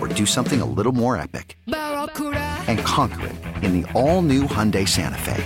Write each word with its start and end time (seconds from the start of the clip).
or 0.00 0.08
do 0.08 0.24
something 0.26 0.60
a 0.60 0.64
little 0.64 0.92
more 0.92 1.16
epic? 1.16 1.58
And 1.66 2.78
conquer 2.80 3.26
it 3.26 3.36
in 3.62 3.80
the 3.80 3.92
all-new 3.92 4.44
Hyundai 4.44 4.88
Santa 4.88 5.18
Fe. 5.18 5.44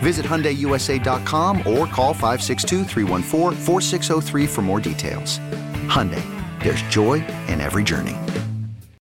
Visit 0.00 0.24
HyundaiUSA.com 0.24 1.58
or 1.58 1.86
call 1.86 2.14
562 2.14 2.84
for 4.46 4.62
more 4.62 4.80
details. 4.80 5.40
Hyundai, 5.88 6.22
there's 6.62 6.82
joy 6.82 7.14
in 7.48 7.60
every 7.60 7.82
journey. 7.82 8.16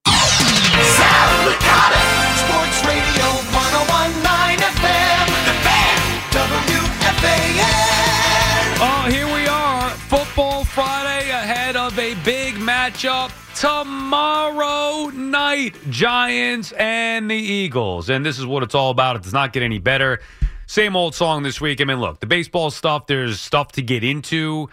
Sal 0.06 1.30
Licata, 1.46 2.02
Sports 2.42 2.82
Radio 2.88 3.28
1019 3.54 4.60
FM, 4.60 5.28
The 5.46 5.56
Fan, 5.62 5.98
WFAN. 6.34 7.62
Oh, 8.82 9.06
here 9.12 9.28
we 9.28 9.48
are. 9.48 9.90
Football 10.10 10.64
Friday 10.64 11.30
ahead 11.30 11.76
of 11.76 12.00
a 12.00 12.16
big 12.24 12.56
matchup 12.56 13.32
tomorrow 13.60 15.10
night. 15.10 15.76
Giants 15.90 16.72
and 16.72 17.30
the 17.30 17.36
Eagles. 17.36 18.10
And 18.10 18.26
this 18.26 18.40
is 18.40 18.46
what 18.46 18.64
it's 18.64 18.74
all 18.74 18.90
about. 18.90 19.18
It 19.18 19.24
does 19.24 19.34
not 19.34 19.52
get 19.52 19.64
any 19.64 19.80
better. 19.80 20.22
Same 20.66 20.96
old 20.96 21.14
song 21.14 21.44
this 21.44 21.60
week. 21.60 21.82
I 21.82 21.84
mean, 21.84 22.00
look, 22.00 22.22
the 22.22 22.26
baseball 22.26 22.72
stuff, 22.72 23.08
there's 23.08 23.42
stuff 23.42 23.74
to 23.74 23.82
get 23.82 24.02
into. 24.02 24.70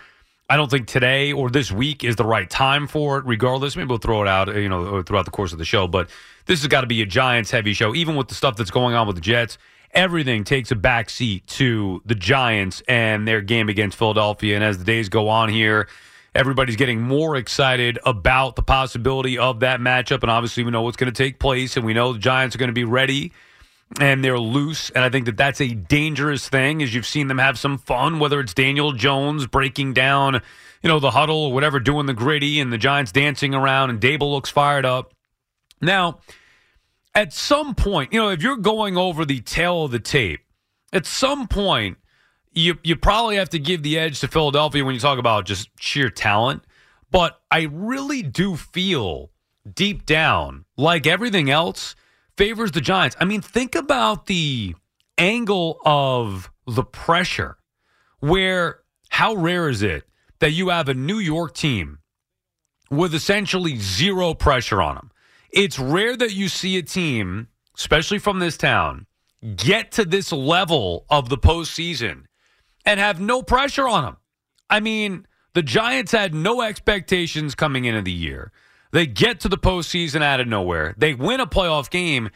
I 0.49 0.57
don't 0.57 0.71
think 0.71 0.87
today 0.87 1.33
or 1.33 1.51
this 1.51 1.73
week 1.73 2.05
is 2.05 2.15
the 2.15 2.25
right 2.25 2.49
time 2.49 2.87
for 2.87 3.19
it. 3.19 3.25
Regardless, 3.25 3.75
maybe 3.75 3.89
we'll 3.89 3.99
throw 3.99 4.23
it 4.23 4.29
out, 4.29 4.55
you 4.55 4.69
know, 4.69 5.03
throughout 5.03 5.25
the 5.25 5.33
course 5.33 5.53
of 5.53 5.59
the 5.59 5.65
show. 5.65 5.89
But 5.89 6.09
this 6.45 6.61
has 6.61 6.69
got 6.69 6.83
to 6.83 6.87
be 6.87 7.03
a 7.03 7.07
Giants 7.07 7.51
heavy 7.51 7.73
show, 7.73 7.93
even 7.93 8.15
with 8.15 8.29
the 8.29 8.37
stuff 8.37 8.57
that's 8.57 8.71
going 8.71 8.95
on 8.95 9.09
with 9.09 9.17
the 9.17 9.23
Jets. 9.23 9.59
Everything 9.91 10.45
takes 10.45 10.71
a 10.71 10.77
back 10.77 11.11
seat 11.11 11.45
to 11.49 12.03
the 12.07 12.15
Giants 12.15 12.85
and 12.87 13.27
their 13.27 13.41
game 13.41 13.69
against 13.69 13.99
Philadelphia. 13.99 14.55
And 14.55 14.63
as 14.63 14.79
the 14.79 14.85
days 14.85 15.09
go 15.09 15.29
on 15.29 15.49
here, 15.49 15.89
everybody's 16.37 16.77
getting 16.77 17.01
more 17.01 17.37
excited 17.37 17.99
about 18.05 18.57
the 18.57 18.63
possibility 18.63 19.39
of 19.39 19.61
that 19.61 19.81
matchup. 19.81 20.23
And 20.23 20.31
obviously, 20.31 20.63
we 20.63 20.71
know 20.71 20.83
what's 20.83 20.97
going 20.97 21.13
to 21.13 21.25
take 21.25 21.39
place, 21.39 21.77
and 21.77 21.85
we 21.85 21.95
know 21.95 22.13
the 22.13 22.19
Giants 22.19 22.55
are 22.55 22.59
going 22.59 22.69
to 22.69 22.75
be 22.75 22.85
ready 22.85 23.33
and 24.01 24.25
they're 24.25 24.39
loose. 24.39 24.91
And 24.91 25.05
I 25.05 25.09
think 25.09 25.27
that 25.27 25.37
that's 25.37 25.61
a 25.61 25.69
dangerous 25.69 26.49
thing, 26.49 26.83
as 26.83 26.95
you've 26.95 27.07
seen 27.07 27.29
them 27.29 27.39
have 27.39 27.59
some 27.59 27.79
fun, 27.79 28.19
whether 28.19 28.41
it's 28.41 28.53
Daniel 28.53 28.93
Jones 28.93 29.47
breaking 29.47 29.95
down, 29.95 30.43
you 30.83 30.89
know, 30.89 30.99
the 30.99 31.13
huddle 31.13 31.45
or 31.45 31.53
whatever, 31.53 31.81
doing 31.81 32.07
the 32.07 32.15
gritty, 32.15 32.61
and 32.61 32.73
the 32.73 32.79
Giants 32.79 33.13
dancing 33.13 33.55
around, 33.55 33.91
and 33.91 34.01
Daboll 34.01 34.33
looks 34.33 34.51
fired 34.51 34.85
up. 34.85 35.15
Now, 35.81 36.19
at 37.15 37.33
some 37.33 37.75
point, 37.75 38.13
you 38.13 38.21
know, 38.21 38.29
if 38.31 38.43
you're 38.43 38.57
going 38.57 38.97
over 38.97 39.25
the 39.25 39.41
tale 39.41 39.85
of 39.85 39.91
the 39.91 40.01
tape, 40.01 40.41
at 40.93 41.07
some 41.07 41.47
point, 41.49 41.99
you 42.57 42.79
you 42.83 42.97
probably 42.97 43.37
have 43.37 43.51
to 43.51 43.59
give 43.59 43.83
the 43.83 43.99
edge 43.99 44.21
to 44.21 44.29
Philadelphia 44.29 44.85
when 44.85 44.95
you 44.95 45.01
talk 45.01 45.19
about 45.19 45.45
just 45.45 45.69
sheer 45.79 46.09
talent. 46.09 46.65
But 47.11 47.41
I 47.51 47.69
really 47.71 48.23
do 48.23 48.57
feel 48.57 49.31
deep 49.73 50.07
down, 50.07 50.65
like 50.77 51.07
everything 51.07 51.51
else, 51.51 51.95
favors 52.37 52.73
the 52.73 52.81
Giants. 52.81 53.15
I 53.21 53.25
mean, 53.25 53.43
think 53.43 53.75
about 53.75 54.27
the 54.27 54.75
angle 55.19 55.79
of 55.85 56.51
the 56.67 56.83
pressure, 56.83 57.59
where 58.21 58.81
how 59.11 59.35
rare 59.35 59.69
is 59.69 59.83
it 59.83 60.05
that 60.41 60.53
you 60.53 60.71
have 60.71 60.89
a 60.89 60.95
New 60.95 61.19
York 61.19 61.55
team 61.55 61.99
with 62.91 63.15
essentially 63.15 63.77
zero 63.77 64.35
pressure 64.35 64.81
on 64.81 64.97
them? 64.97 65.11
It's 65.51 65.79
rare 65.79 66.17
that 66.17 66.33
you 66.33 66.49
see 66.49 66.77
a 66.79 66.83
team, 66.83 67.49
especially 67.77 68.19
from 68.19 68.39
this 68.39 68.57
town, 68.57 69.07
get 69.57 69.93
to 69.93 70.05
this 70.05 70.33
level 70.33 71.05
of 71.09 71.29
the 71.29 71.39
postseason 71.39 72.25
and 72.87 72.99
have 73.01 73.21
no 73.21 73.43
pressure 73.43 73.87
on 73.87 74.05
them. 74.05 74.17
I 74.71 74.81
mean, 74.81 75.27
the 75.55 75.63
Giants 75.63 76.13
had 76.13 76.35
no 76.35 76.63
expectations 76.63 77.55
coming 77.55 77.85
into 77.85 78.03
the 78.03 78.13
year. 78.13 78.53
They 78.93 79.07
get 79.07 79.41
to 79.41 79.49
the 79.49 79.59
postseason 79.59 80.23
out 80.23 80.41
of 80.41 80.47
nowhere. 80.47 80.95
They 80.97 81.13
win 81.13 81.41
a 81.41 81.47
playoff 81.47 81.91
game. 81.91 82.31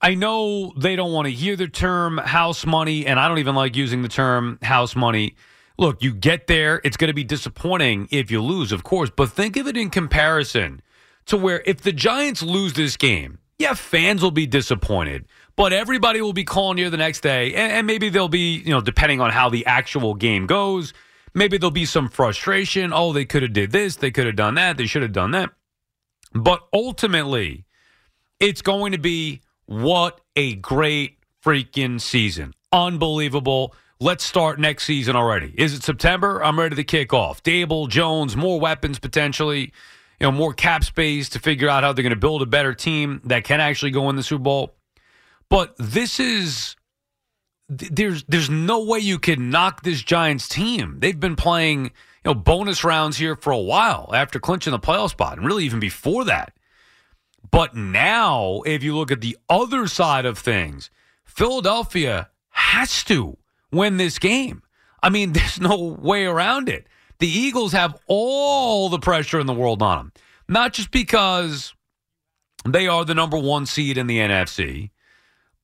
I 0.00 0.14
know 0.14 0.72
they 0.76 0.96
don't 0.96 1.12
want 1.12 1.26
to 1.26 1.32
hear 1.32 1.54
the 1.54 1.68
term 1.68 2.18
house 2.18 2.66
money, 2.66 3.06
and 3.06 3.20
I 3.20 3.28
don't 3.28 3.38
even 3.38 3.54
like 3.54 3.76
using 3.76 4.02
the 4.02 4.08
term 4.08 4.58
house 4.62 4.96
money. 4.96 5.36
Look, 5.78 6.02
you 6.02 6.12
get 6.12 6.48
there, 6.48 6.80
it's 6.84 6.96
going 6.96 7.08
to 7.08 7.14
be 7.14 7.24
disappointing 7.24 8.08
if 8.10 8.30
you 8.30 8.42
lose, 8.42 8.72
of 8.72 8.82
course, 8.82 9.10
but 9.14 9.30
think 9.30 9.56
of 9.56 9.66
it 9.66 9.76
in 9.76 9.90
comparison 9.90 10.82
to 11.26 11.36
where 11.36 11.62
if 11.64 11.80
the 11.80 11.92
Giants 11.92 12.42
lose 12.42 12.72
this 12.74 12.96
game, 12.96 13.38
yeah, 13.58 13.74
fans 13.74 14.22
will 14.22 14.32
be 14.32 14.46
disappointed, 14.46 15.24
but 15.56 15.72
everybody 15.72 16.20
will 16.20 16.32
be 16.32 16.44
calling 16.44 16.78
you 16.78 16.90
the 16.90 16.96
next 16.96 17.20
day, 17.20 17.54
and, 17.54 17.72
and 17.72 17.86
maybe 17.86 18.08
there'll 18.08 18.28
be, 18.28 18.56
you 18.58 18.70
know, 18.70 18.80
depending 18.80 19.20
on 19.20 19.30
how 19.30 19.48
the 19.48 19.66
actual 19.66 20.14
game 20.14 20.46
goes, 20.46 20.92
maybe 21.34 21.58
there'll 21.58 21.70
be 21.70 21.84
some 21.84 22.08
frustration. 22.08 22.92
Oh, 22.92 23.12
they 23.12 23.24
could 23.24 23.42
have 23.42 23.52
did 23.52 23.70
this, 23.72 23.96
they 23.96 24.10
could 24.10 24.26
have 24.26 24.36
done 24.36 24.54
that, 24.54 24.76
they 24.76 24.86
should 24.86 25.02
have 25.02 25.12
done 25.12 25.32
that. 25.32 25.50
But 26.34 26.66
ultimately, 26.72 27.64
it's 28.40 28.62
going 28.62 28.92
to 28.92 28.98
be 28.98 29.42
what 29.66 30.20
a 30.36 30.54
great 30.56 31.18
freaking 31.44 32.00
season. 32.00 32.54
Unbelievable. 32.72 33.74
Let's 34.00 34.24
start 34.24 34.58
next 34.58 34.84
season 34.84 35.14
already. 35.14 35.54
Is 35.56 35.74
it 35.74 35.84
September? 35.84 36.42
I'm 36.42 36.58
ready 36.58 36.74
to 36.74 36.84
kick 36.84 37.12
off. 37.12 37.42
Daboll, 37.42 37.88
Jones, 37.88 38.36
more 38.36 38.58
weapons 38.58 38.98
potentially, 38.98 39.72
you 40.18 40.26
know, 40.26 40.32
more 40.32 40.52
cap 40.52 40.82
space 40.82 41.28
to 41.30 41.38
figure 41.38 41.68
out 41.68 41.84
how 41.84 41.92
they're 41.92 42.02
going 42.02 42.10
to 42.10 42.16
build 42.16 42.42
a 42.42 42.46
better 42.46 42.74
team 42.74 43.20
that 43.24 43.44
can 43.44 43.60
actually 43.60 43.92
go 43.92 44.10
in 44.10 44.16
the 44.16 44.22
Super 44.22 44.42
Bowl. 44.42 44.74
But 45.52 45.74
this 45.76 46.18
is 46.18 46.76
there's 47.68 48.24
there's 48.24 48.48
no 48.48 48.84
way 48.84 49.00
you 49.00 49.18
can 49.18 49.50
knock 49.50 49.82
this 49.82 50.02
Giants 50.02 50.48
team. 50.48 50.96
They've 51.00 51.20
been 51.20 51.36
playing, 51.36 51.84
you 51.84 51.90
know, 52.24 52.34
bonus 52.34 52.84
rounds 52.84 53.18
here 53.18 53.36
for 53.36 53.50
a 53.50 53.58
while 53.58 54.10
after 54.14 54.40
clinching 54.40 54.70
the 54.70 54.78
playoff 54.78 55.10
spot, 55.10 55.36
and 55.36 55.46
really 55.46 55.66
even 55.66 55.78
before 55.78 56.24
that. 56.24 56.54
But 57.50 57.76
now, 57.76 58.62
if 58.64 58.82
you 58.82 58.96
look 58.96 59.12
at 59.12 59.20
the 59.20 59.36
other 59.50 59.86
side 59.88 60.24
of 60.24 60.38
things, 60.38 60.88
Philadelphia 61.26 62.30
has 62.48 63.04
to 63.04 63.36
win 63.70 63.98
this 63.98 64.18
game. 64.18 64.62
I 65.02 65.10
mean, 65.10 65.32
there's 65.34 65.60
no 65.60 65.76
way 65.76 66.24
around 66.24 66.70
it. 66.70 66.86
The 67.18 67.28
Eagles 67.28 67.72
have 67.72 68.00
all 68.06 68.88
the 68.88 68.98
pressure 68.98 69.38
in 69.38 69.46
the 69.46 69.52
world 69.52 69.82
on 69.82 69.98
them, 69.98 70.12
not 70.48 70.72
just 70.72 70.90
because 70.90 71.74
they 72.66 72.88
are 72.88 73.04
the 73.04 73.14
number 73.14 73.36
one 73.36 73.66
seed 73.66 73.98
in 73.98 74.06
the 74.06 74.16
NFC, 74.16 74.88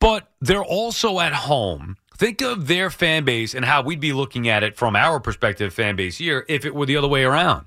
but 0.00 0.29
they're 0.41 0.65
also 0.65 1.21
at 1.21 1.33
home. 1.33 1.97
Think 2.17 2.41
of 2.43 2.67
their 2.67 2.91
fan 2.91 3.25
base 3.25 3.55
and 3.55 3.65
how 3.65 3.83
we'd 3.83 4.00
be 4.00 4.12
looking 4.12 4.49
at 4.49 4.65
it 4.65 4.77
from 4.77 4.97
our 4.97 5.21
perspective, 5.21 5.73
fan 5.73 5.95
base 5.95 6.19
here, 6.19 6.45
if 6.49 6.65
it 6.65 6.75
were 6.75 6.87
the 6.87 6.97
other 6.97 7.09
way 7.09 7.23
around. 7.25 7.67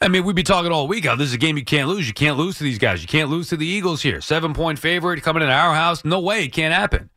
I 0.00 0.08
mean, 0.08 0.24
we'd 0.24 0.36
be 0.36 0.42
talking 0.42 0.72
all 0.72 0.88
week. 0.88 1.06
Oh, 1.06 1.16
this 1.16 1.28
is 1.28 1.34
a 1.34 1.38
game 1.38 1.56
you 1.56 1.64
can't 1.64 1.88
lose. 1.88 2.06
You 2.06 2.12
can't 2.12 2.36
lose 2.36 2.58
to 2.58 2.64
these 2.64 2.78
guys. 2.78 3.00
You 3.00 3.08
can't 3.08 3.30
lose 3.30 3.48
to 3.48 3.56
the 3.56 3.66
Eagles 3.66 4.02
here. 4.02 4.20
Seven 4.20 4.52
point 4.52 4.78
favorite 4.78 5.22
coming 5.22 5.42
in 5.42 5.48
our 5.48 5.74
house. 5.74 6.04
No 6.04 6.20
way. 6.20 6.44
It 6.44 6.52
can't 6.52 6.74
happen. 6.74 7.08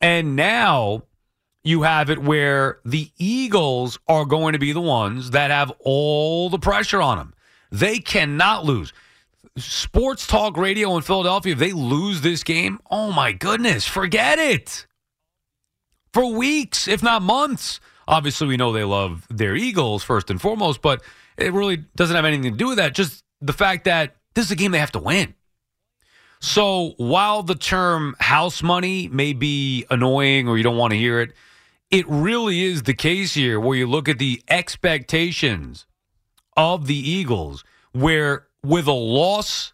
And 0.00 0.36
now 0.36 1.04
you 1.64 1.82
have 1.82 2.10
it 2.10 2.18
where 2.18 2.80
the 2.84 3.10
Eagles 3.16 3.98
are 4.08 4.24
going 4.24 4.52
to 4.52 4.58
be 4.58 4.72
the 4.72 4.80
ones 4.80 5.30
that 5.30 5.50
have 5.50 5.72
all 5.78 6.50
the 6.50 6.58
pressure 6.58 7.00
on 7.00 7.18
them. 7.18 7.34
They 7.70 7.98
cannot 7.98 8.64
lose. 8.64 8.92
Sports 9.56 10.26
talk 10.26 10.56
radio 10.56 10.96
in 10.96 11.02
Philadelphia, 11.02 11.52
if 11.52 11.58
they 11.58 11.72
lose 11.72 12.20
this 12.20 12.42
game, 12.42 12.78
oh 12.90 13.12
my 13.12 13.32
goodness, 13.32 13.86
forget 13.86 14.38
it. 14.38 14.86
For 16.12 16.32
weeks, 16.32 16.88
if 16.88 17.02
not 17.02 17.22
months. 17.22 17.80
Obviously, 18.06 18.48
we 18.48 18.56
know 18.56 18.72
they 18.72 18.84
love 18.84 19.26
their 19.30 19.54
Eagles 19.54 20.02
first 20.02 20.30
and 20.30 20.40
foremost, 20.40 20.82
but 20.82 21.02
it 21.38 21.52
really 21.52 21.84
doesn't 21.96 22.16
have 22.16 22.24
anything 22.24 22.50
to 22.50 22.58
do 22.58 22.68
with 22.68 22.78
that. 22.78 22.94
Just 22.94 23.24
the 23.40 23.52
fact 23.52 23.84
that 23.84 24.16
this 24.34 24.46
is 24.46 24.50
a 24.50 24.56
game 24.56 24.72
they 24.72 24.78
have 24.78 24.92
to 24.92 24.98
win. 24.98 25.34
So 26.40 26.94
while 26.96 27.42
the 27.42 27.54
term 27.54 28.16
house 28.18 28.62
money 28.62 29.08
may 29.08 29.32
be 29.32 29.86
annoying 29.90 30.48
or 30.48 30.56
you 30.56 30.64
don't 30.64 30.76
want 30.76 30.92
to 30.92 30.98
hear 30.98 31.20
it, 31.20 31.32
it 31.90 32.04
really 32.08 32.62
is 32.64 32.82
the 32.82 32.94
case 32.94 33.34
here 33.34 33.60
where 33.60 33.78
you 33.78 33.86
look 33.86 34.08
at 34.08 34.18
the 34.18 34.42
expectations 34.48 35.86
of 36.56 36.86
the 36.86 36.96
Eagles, 36.96 37.64
where 37.92 38.48
with 38.64 38.86
a 38.86 38.92
loss 38.92 39.72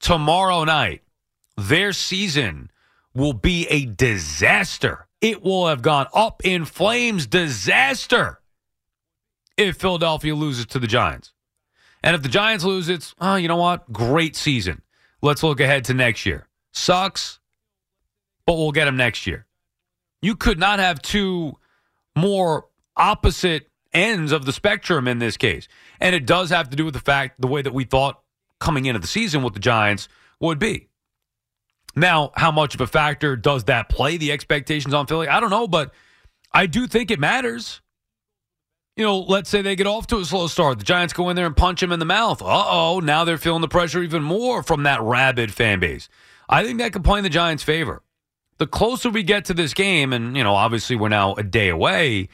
tomorrow 0.00 0.64
night, 0.64 1.02
their 1.56 1.92
season 1.92 2.70
will 3.14 3.32
be 3.32 3.66
a 3.68 3.86
disaster. 3.86 5.06
It 5.20 5.42
will 5.42 5.68
have 5.68 5.82
gone 5.82 6.06
up 6.14 6.44
in 6.44 6.64
flames, 6.64 7.26
disaster, 7.26 8.40
if 9.56 9.76
Philadelphia 9.76 10.34
loses 10.34 10.66
to 10.66 10.78
the 10.78 10.86
Giants. 10.86 11.32
And 12.02 12.14
if 12.14 12.22
the 12.22 12.28
Giants 12.28 12.64
lose, 12.64 12.88
it's, 12.88 13.14
oh, 13.20 13.36
you 13.36 13.48
know 13.48 13.56
what? 13.56 13.90
Great 13.92 14.36
season. 14.36 14.82
Let's 15.22 15.42
look 15.42 15.60
ahead 15.60 15.84
to 15.86 15.94
next 15.94 16.26
year. 16.26 16.46
Sucks, 16.72 17.40
but 18.44 18.54
we'll 18.54 18.72
get 18.72 18.84
them 18.84 18.96
next 18.96 19.26
year. 19.26 19.46
You 20.20 20.36
could 20.36 20.58
not 20.58 20.78
have 20.78 21.00
two 21.00 21.58
more 22.14 22.66
opposite 22.96 23.68
ends 23.96 24.30
of 24.30 24.44
the 24.44 24.52
spectrum 24.52 25.08
in 25.08 25.18
this 25.18 25.36
case. 25.36 25.66
And 26.00 26.14
it 26.14 26.26
does 26.26 26.50
have 26.50 26.70
to 26.70 26.76
do 26.76 26.84
with 26.84 26.94
the 26.94 27.00
fact 27.00 27.40
the 27.40 27.46
way 27.46 27.62
that 27.62 27.74
we 27.74 27.84
thought 27.84 28.20
coming 28.60 28.86
into 28.86 29.00
the 29.00 29.06
season 29.06 29.42
with 29.42 29.54
the 29.54 29.60
Giants 29.60 30.08
would 30.40 30.58
be. 30.58 30.88
Now, 31.94 32.30
how 32.34 32.52
much 32.52 32.74
of 32.74 32.80
a 32.80 32.86
factor 32.86 33.36
does 33.36 33.64
that 33.64 33.88
play 33.88 34.18
the 34.18 34.30
expectations 34.30 34.92
on 34.92 35.06
Philly? 35.06 35.28
I 35.28 35.40
don't 35.40 35.50
know, 35.50 35.66
but 35.66 35.92
I 36.52 36.66
do 36.66 36.86
think 36.86 37.10
it 37.10 37.18
matters. 37.18 37.80
You 38.96 39.04
know, 39.04 39.18
let's 39.18 39.48
say 39.50 39.62
they 39.62 39.76
get 39.76 39.86
off 39.86 40.06
to 40.08 40.18
a 40.18 40.24
slow 40.24 40.46
start. 40.46 40.78
The 40.78 40.84
Giants 40.84 41.12
go 41.12 41.28
in 41.30 41.36
there 41.36 41.46
and 41.46 41.56
punch 41.56 41.80
them 41.80 41.92
in 41.92 41.98
the 41.98 42.06
mouth. 42.06 42.42
Uh 42.42 42.64
oh, 42.68 43.00
now 43.00 43.24
they're 43.24 43.38
feeling 43.38 43.62
the 43.62 43.68
pressure 43.68 44.02
even 44.02 44.22
more 44.22 44.62
from 44.62 44.82
that 44.84 45.02
rabid 45.02 45.52
fan 45.52 45.80
base. 45.80 46.08
I 46.48 46.64
think 46.64 46.78
that 46.78 46.92
could 46.92 47.04
play 47.04 47.18
in 47.18 47.24
the 47.24 47.30
Giants' 47.30 47.62
favor 47.62 48.02
the 48.58 48.66
closer 48.66 49.10
we 49.10 49.22
get 49.22 49.44
to 49.46 49.54
this 49.54 49.74
game, 49.74 50.12
and 50.12 50.36
you 50.36 50.44
know, 50.44 50.54
obviously 50.54 50.96
we're 50.96 51.08
now 51.08 51.34
a 51.34 51.42
day 51.42 51.68
away, 51.68 52.28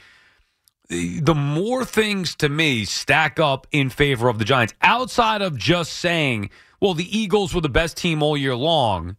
the 0.89 1.35
more 1.35 1.85
things 1.85 2.35
to 2.35 2.49
me 2.49 2.85
stack 2.85 3.39
up 3.39 3.67
in 3.71 3.89
favor 3.89 4.27
of 4.27 4.39
the 4.39 4.45
Giants. 4.45 4.73
Outside 4.81 5.41
of 5.41 5.57
just 5.57 5.93
saying, 5.93 6.49
well, 6.79 6.93
the 6.93 7.17
Eagles 7.17 7.53
were 7.53 7.61
the 7.61 7.69
best 7.69 7.97
team 7.97 8.21
all 8.21 8.35
year 8.35 8.55
long. 8.55 9.17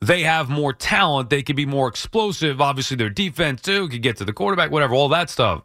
They 0.00 0.22
have 0.22 0.50
more 0.50 0.72
talent. 0.72 1.30
They 1.30 1.42
could 1.42 1.56
be 1.56 1.66
more 1.66 1.88
explosive. 1.88 2.60
Obviously, 2.60 2.96
their 2.96 3.10
defense 3.10 3.62
too 3.62 3.88
could 3.88 4.02
get 4.02 4.18
to 4.18 4.24
the 4.24 4.32
quarterback, 4.32 4.70
whatever, 4.70 4.94
all 4.94 5.08
that 5.10 5.30
stuff. 5.30 5.62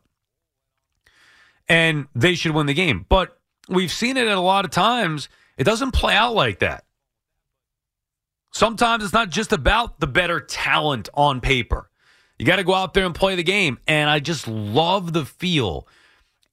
And 1.67 2.07
they 2.15 2.35
should 2.35 2.53
win 2.53 2.65
the 2.67 2.73
game. 2.73 3.05
But 3.09 3.37
we've 3.67 3.91
seen 3.91 4.17
it 4.17 4.27
at 4.27 4.37
a 4.37 4.41
lot 4.41 4.65
of 4.65 4.71
times. 4.71 5.27
It 5.57 5.65
doesn't 5.65 5.91
play 5.91 6.15
out 6.15 6.35
like 6.35 6.59
that. 6.59 6.85
Sometimes 8.51 9.03
it's 9.03 9.13
not 9.13 9.29
just 9.29 9.51
about 9.51 9.99
the 9.99 10.07
better 10.07 10.39
talent 10.39 11.09
on 11.13 11.41
paper. 11.41 11.88
You 12.39 12.45
got 12.45 12.55
to 12.55 12.63
go 12.63 12.73
out 12.73 12.93
there 12.93 13.05
and 13.05 13.13
play 13.13 13.35
the 13.35 13.43
game. 13.43 13.77
And 13.87 14.09
I 14.09 14.19
just 14.19 14.47
love 14.47 15.13
the 15.13 15.25
feel. 15.25 15.87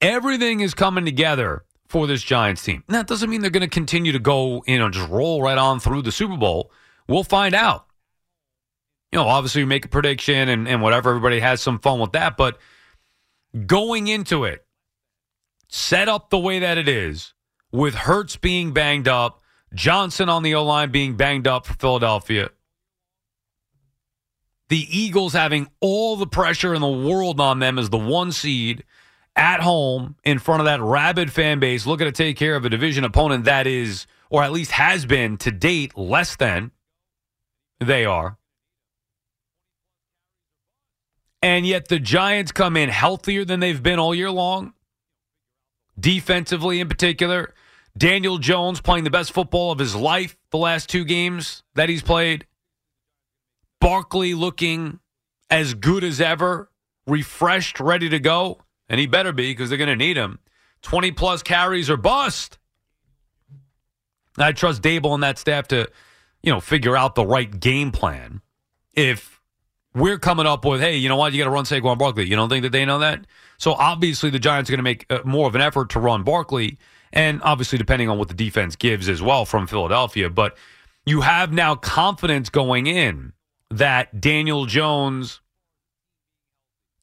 Everything 0.01 0.59
is 0.59 0.73
coming 0.73 1.05
together 1.05 1.63
for 1.87 2.05
this 2.05 2.21
Giants 2.21 2.61
team. 2.61 2.83
And 2.87 2.95
that 2.95 3.07
doesn't 3.07 3.29
mean 3.29 3.41
they're 3.41 3.49
going 3.49 3.61
to 3.61 3.67
continue 3.67 4.11
to 4.11 4.19
go, 4.19 4.63
you 4.67 4.77
know, 4.77 4.89
just 4.89 5.09
roll 5.09 5.41
right 5.41 5.57
on 5.57 5.79
through 5.79 6.01
the 6.01 6.11
Super 6.11 6.37
Bowl. 6.37 6.71
We'll 7.07 7.23
find 7.23 7.55
out. 7.55 7.85
You 9.11 9.19
know, 9.19 9.25
obviously, 9.25 9.63
we 9.63 9.67
make 9.67 9.85
a 9.85 9.89
prediction 9.89 10.49
and, 10.49 10.67
and 10.67 10.81
whatever. 10.81 11.11
Everybody 11.11 11.39
has 11.39 11.61
some 11.61 11.79
fun 11.79 11.99
with 11.99 12.11
that. 12.11 12.35
But 12.35 12.59
going 13.65 14.07
into 14.07 14.43
it, 14.43 14.65
set 15.69 16.09
up 16.09 16.29
the 16.29 16.37
way 16.37 16.59
that 16.59 16.77
it 16.77 16.89
is, 16.89 17.33
with 17.71 17.95
Hurts 17.95 18.35
being 18.35 18.73
banged 18.73 19.07
up, 19.07 19.41
Johnson 19.73 20.27
on 20.27 20.43
the 20.43 20.55
O 20.55 20.63
line 20.65 20.91
being 20.91 21.15
banged 21.15 21.47
up 21.47 21.65
for 21.65 21.73
Philadelphia. 21.75 22.49
The 24.69 24.85
Eagles 24.89 25.33
having 25.33 25.67
all 25.79 26.15
the 26.15 26.27
pressure 26.27 26.73
in 26.73 26.81
the 26.81 26.87
world 26.87 27.39
on 27.39 27.59
them 27.59 27.79
as 27.79 27.89
the 27.89 27.97
one 27.97 28.31
seed 28.31 28.83
at 29.35 29.61
home 29.61 30.15
in 30.23 30.39
front 30.39 30.61
of 30.61 30.65
that 30.65 30.81
rabid 30.81 31.31
fan 31.31 31.59
base, 31.59 31.85
looking 31.85 32.07
to 32.07 32.11
take 32.11 32.37
care 32.37 32.55
of 32.55 32.65
a 32.65 32.69
division 32.69 33.03
opponent 33.03 33.45
that 33.45 33.67
is, 33.67 34.07
or 34.29 34.43
at 34.43 34.51
least 34.51 34.71
has 34.71 35.05
been 35.05 35.37
to 35.37 35.51
date, 35.51 35.97
less 35.97 36.35
than 36.35 36.71
they 37.79 38.03
are. 38.03 38.37
And 41.41 41.65
yet 41.65 41.87
the 41.87 41.99
Giants 41.99 42.51
come 42.51 42.75
in 42.75 42.89
healthier 42.89 43.45
than 43.45 43.59
they've 43.59 43.81
been 43.81 43.99
all 43.99 44.15
year 44.15 44.31
long, 44.31 44.73
defensively 45.97 46.79
in 46.79 46.89
particular. 46.89 47.53
Daniel 47.95 48.37
Jones 48.37 48.81
playing 48.81 49.03
the 49.03 49.09
best 49.09 49.31
football 49.31 49.71
of 49.71 49.79
his 49.79 49.95
life 49.95 50.35
the 50.51 50.57
last 50.57 50.89
two 50.89 51.05
games 51.05 51.63
that 51.75 51.89
he's 51.89 52.01
played. 52.01 52.45
Barkley 53.79 54.33
looking 54.33 54.99
as 55.49 55.73
good 55.73 56.03
as 56.03 56.19
ever, 56.19 56.69
refreshed, 57.05 57.79
ready 57.79 58.09
to 58.09 58.19
go. 58.19 58.59
And 58.89 58.99
he 58.99 59.07
better 59.07 59.31
be 59.31 59.51
because 59.51 59.69
they're 59.69 59.77
going 59.77 59.89
to 59.89 59.95
need 59.95 60.17
him. 60.17 60.39
20 60.83 61.11
plus 61.11 61.43
carries 61.43 61.89
or 61.89 61.97
bust. 61.97 62.57
I 64.37 64.51
trust 64.51 64.81
Daboll 64.81 65.13
and 65.13 65.23
that 65.23 65.37
staff 65.37 65.67
to, 65.69 65.89
you 66.43 66.51
know, 66.51 66.59
figure 66.59 66.95
out 66.95 67.15
the 67.15 67.25
right 67.25 67.59
game 67.59 67.91
plan. 67.91 68.41
If 68.93 69.41
we're 69.93 70.19
coming 70.19 70.45
up 70.45 70.63
with, 70.63 70.79
hey, 70.79 70.97
you 70.97 71.09
know 71.09 71.17
what, 71.17 71.33
you 71.33 71.39
got 71.39 71.45
to 71.45 71.51
run 71.51 71.65
Saquon 71.65 71.97
Barkley. 71.97 72.27
You 72.27 72.35
don't 72.35 72.49
think 72.49 72.63
that 72.63 72.71
they 72.71 72.85
know 72.85 72.99
that? 72.99 73.25
So 73.57 73.73
obviously 73.73 74.29
the 74.29 74.39
Giants 74.39 74.69
are 74.69 74.73
going 74.73 74.79
to 74.79 74.83
make 74.83 75.05
uh, 75.09 75.19
more 75.25 75.47
of 75.47 75.55
an 75.55 75.61
effort 75.61 75.89
to 75.91 75.99
run 75.99 76.23
Barkley 76.23 76.77
and 77.11 77.41
obviously 77.43 77.77
depending 77.77 78.09
on 78.09 78.17
what 78.17 78.27
the 78.27 78.33
defense 78.33 78.75
gives 78.75 79.09
as 79.09 79.21
well 79.21 79.45
from 79.45 79.65
Philadelphia. 79.65 80.29
But 80.29 80.57
you 81.05 81.21
have 81.21 81.51
now 81.51 81.75
confidence 81.75 82.49
going 82.49 82.85
in 82.85 83.33
that 83.69 84.19
Daniel 84.21 84.65
Jones 84.65 85.41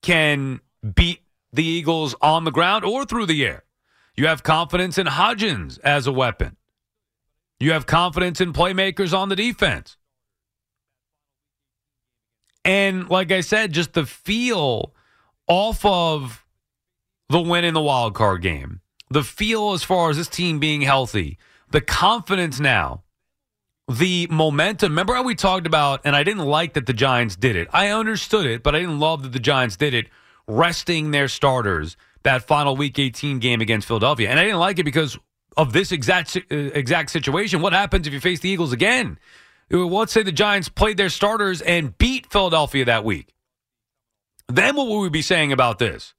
can 0.03 0.61
beat 0.95 1.21
the 1.53 1.65
Eagles 1.65 2.15
on 2.21 2.45
the 2.45 2.51
ground 2.51 2.85
or 2.85 3.05
through 3.05 3.27
the 3.27 3.45
air. 3.45 3.65
You 4.17 4.27
have 4.27 4.43
confidence 4.43 4.99
in 4.99 5.07
Hodgins 5.07 5.79
as 5.81 6.07
a 6.07 6.13
weapon. 6.13 6.57
You 7.61 7.73
have 7.73 7.87
confidence 7.87 8.41
in 8.41 8.53
playmakers 8.53 9.17
on 9.17 9.29
the 9.29 9.37
defense. 9.37 9.97
And 12.65 13.09
like 13.09 13.31
I 13.31 13.41
said, 13.41 13.73
just 13.73 13.93
the 13.93 14.07
feel 14.07 14.95
off 15.47 15.85
of 15.85 16.45
the 17.29 17.41
win 17.41 17.65
in 17.65 17.75
the 17.75 17.81
wild 17.81 18.15
card 18.15 18.43
game 18.43 18.81
the 19.15 19.23
feel 19.23 19.73
as 19.73 19.85
far 19.85 20.11
as 20.11 20.17
this 20.17 20.29
team 20.29 20.59
being 20.59 20.83
healthy, 20.83 21.39
the 21.71 21.81
confidence 21.81 22.59
now, 22.59 23.04
the 23.89 24.27
momentum. 24.31 24.93
Remember 24.93 25.15
how 25.15 25.23
we 25.23 25.35
talked 25.35 25.67
about, 25.67 26.01
and 26.05 26.17
I 26.17 26.23
didn't 26.23 26.45
like 26.45 26.75
that 26.75 26.87
the 26.87 26.93
Giants 26.93 27.37
did 27.37 27.57
it. 27.57 27.69
I 27.73 27.89
understood 27.89 28.47
it, 28.47 28.63
but 28.63 28.75
I 28.75 28.81
didn't 28.81 29.01
love 29.01 29.23
that 29.23 29.33
the 29.33 29.39
Giants 29.39 29.77
did 29.77 29.95
it, 29.95 30.09
resting 30.47 31.11
their 31.11 31.29
starters 31.29 31.97
that 32.23 32.43
final 32.43 32.77
Week 32.77 32.99
18 32.99 33.39
game 33.39 33.61
against 33.61 33.87
Philadelphia. 33.87 34.31
And 34.31 34.41
I 34.41 34.45
didn't 34.45 34.59
like 34.59 34.79
it 34.79 34.85
because 34.85 35.19
of 35.57 35.73
this 35.73 35.93
exact 35.93 36.37
uh, 36.37 36.41
exact 36.51 37.11
situation. 37.11 37.61
What 37.61 37.73
happens 37.73 38.07
if 38.07 38.13
you 38.13 38.21
face 38.21 38.41
the 38.41 38.49
Eagles 38.49 38.73
again? 38.73 39.19
Let's 39.71 40.13
say 40.13 40.23
the 40.23 40.33
Giants 40.33 40.69
played 40.69 40.97
their 40.97 41.09
starters 41.09 41.61
and 41.61 41.97
beat 41.97 42.31
Philadelphia 42.31 42.85
that 42.87 43.05
week. 43.05 43.35
Then 44.49 44.77
what 44.77 44.89
would 44.89 45.01
we 45.01 45.09
be 45.09 45.23
saying 45.23 45.53
about 45.53 45.79
this? 45.79 46.15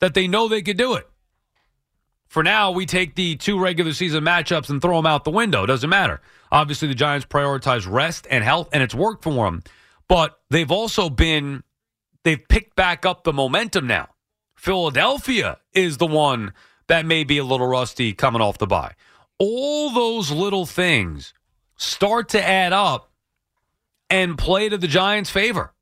That 0.00 0.14
they 0.14 0.28
know 0.28 0.48
they 0.48 0.62
could 0.62 0.76
do 0.76 0.94
it. 0.94 1.08
For 2.34 2.42
now, 2.42 2.72
we 2.72 2.84
take 2.84 3.14
the 3.14 3.36
two 3.36 3.60
regular 3.60 3.92
season 3.92 4.24
matchups 4.24 4.68
and 4.68 4.82
throw 4.82 4.96
them 4.96 5.06
out 5.06 5.22
the 5.22 5.30
window. 5.30 5.66
Doesn't 5.66 5.88
matter. 5.88 6.20
Obviously, 6.50 6.88
the 6.88 6.94
Giants 6.96 7.24
prioritize 7.24 7.88
rest 7.88 8.26
and 8.28 8.42
health, 8.42 8.70
and 8.72 8.82
it's 8.82 8.92
worked 8.92 9.22
for 9.22 9.44
them. 9.44 9.62
But 10.08 10.40
they've 10.50 10.72
also 10.72 11.08
been, 11.08 11.62
they've 12.24 12.42
picked 12.48 12.74
back 12.74 13.06
up 13.06 13.22
the 13.22 13.32
momentum 13.32 13.86
now. 13.86 14.08
Philadelphia 14.56 15.58
is 15.74 15.98
the 15.98 16.08
one 16.08 16.52
that 16.88 17.06
may 17.06 17.22
be 17.22 17.38
a 17.38 17.44
little 17.44 17.68
rusty 17.68 18.12
coming 18.12 18.42
off 18.42 18.58
the 18.58 18.66
bye. 18.66 18.94
All 19.38 19.90
those 19.90 20.32
little 20.32 20.66
things 20.66 21.34
start 21.76 22.30
to 22.30 22.44
add 22.44 22.72
up 22.72 23.12
and 24.10 24.36
play 24.36 24.68
to 24.68 24.76
the 24.76 24.88
Giants' 24.88 25.30
favor. 25.30 25.72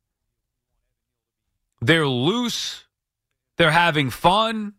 They're 1.81 2.07
loose, 2.07 2.85
they're 3.57 3.71
having 3.71 4.11
fun. 4.11 4.75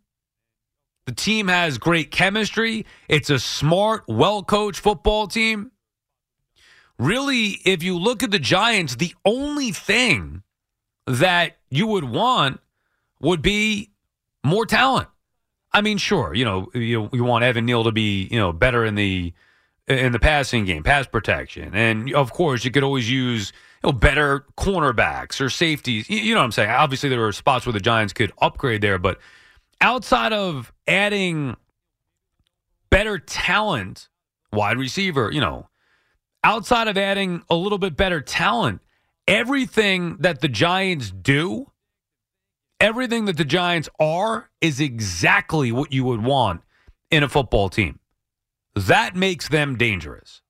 The 1.06 1.12
team 1.12 1.48
has 1.48 1.78
great 1.78 2.12
chemistry. 2.12 2.86
It's 3.10 3.30
a 3.30 3.40
smart, 3.40 4.04
well 4.08 4.44
coached 4.44 4.80
football 4.80 5.28
team. 5.28 5.72
Really, 6.98 7.60
if 7.66 7.84
you 7.84 7.98
look 7.98 8.24
at 8.24 8.32
the 8.32 8.40
Giants, 8.40 8.96
the 8.96 9.14
only 9.26 9.72
thing 9.72 10.44
that 11.06 11.58
you 11.70 11.88
would 11.88 12.06
want 12.06 12.62
would 13.20 13.42
be 13.42 13.92
more 14.44 14.66
talent. 14.66 15.10
I 15.74 15.82
mean, 15.82 15.98
sure, 15.98 16.34
you 16.34 16.46
know, 16.46 16.70
you, 16.74 17.10
you 17.12 17.24
want 17.24 17.44
Evan 17.44 17.66
Neal 17.66 17.84
to 17.84 17.92
be, 17.92 18.28
you 18.32 18.40
know, 18.40 18.54
better 18.54 18.86
in 18.86 18.96
the 18.96 19.34
in 19.86 20.14
the 20.14 20.20
passing 20.20 20.64
game, 20.64 20.82
pass 20.82 21.08
protection, 21.08 21.76
and 21.76 22.14
of 22.14 22.32
course 22.32 22.64
you 22.64 22.72
could 22.72 22.84
always 22.84 23.10
use 23.12 23.52
you 23.84 23.90
know, 23.90 23.92
better 23.92 24.46
cornerbacks 24.56 25.42
or 25.42 25.50
safeties. 25.50 26.10
You, 26.10 26.20
you 26.20 26.34
know 26.34 26.40
what 26.40 26.46
I'm 26.46 26.52
saying? 26.54 26.70
Obviously, 26.70 27.10
there 27.10 27.26
are 27.26 27.34
spots 27.34 27.66
where 27.66 27.74
the 27.74 27.82
Giants 27.82 28.14
could 28.14 28.32
upgrade 28.38 28.82
there, 28.82 28.98
but 28.98 29.20
outside 29.84 30.32
of 30.32 30.72
adding 30.88 31.56
better 32.90 33.20
talent, 33.20 34.08
wide 34.52 34.78
receiver, 34.78 35.30
you 35.32 35.42
know, 35.42 35.68
outside 36.44 36.88
of 36.88 36.98
adding 36.98 37.44
a 37.50 37.56
little 37.56 37.78
bit 37.78 37.98
better 37.98 38.22
talent, 38.22 38.82
everything 39.28 40.18
that 40.20 40.40
the 40.40 40.48
Giants 40.48 41.12
do, 41.12 41.70
everything 42.80 43.26
that 43.26 43.36
the 43.36 43.46
Giants 43.46 43.90
are, 44.00 44.50
is 44.62 44.80
exactly 44.80 45.72
what 45.72 45.92
you 45.92 46.06
would 46.06 46.24
want 46.24 46.62
in 47.12 47.22
a 47.22 47.30
football 47.30 47.68
team. 47.68 48.00
That 48.76 49.18
makes 49.18 49.50
them 49.50 49.78
dangerous. 49.78 50.42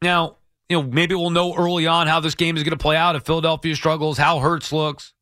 Now, 0.00 0.36
you 0.68 0.80
know, 0.80 0.88
maybe 0.88 1.16
we'll 1.16 1.30
know 1.30 1.54
early 1.54 1.86
on 1.86 2.06
how 2.06 2.20
this 2.20 2.36
game 2.36 2.56
is 2.56 2.62
going 2.62 2.70
to 2.70 2.82
play 2.82 2.96
out 2.96 3.16
if 3.16 3.24
Philadelphia 3.24 3.74
struggles, 3.74 4.18
how 4.18 4.38
Hurts 4.38 4.72
looks. 4.72 5.13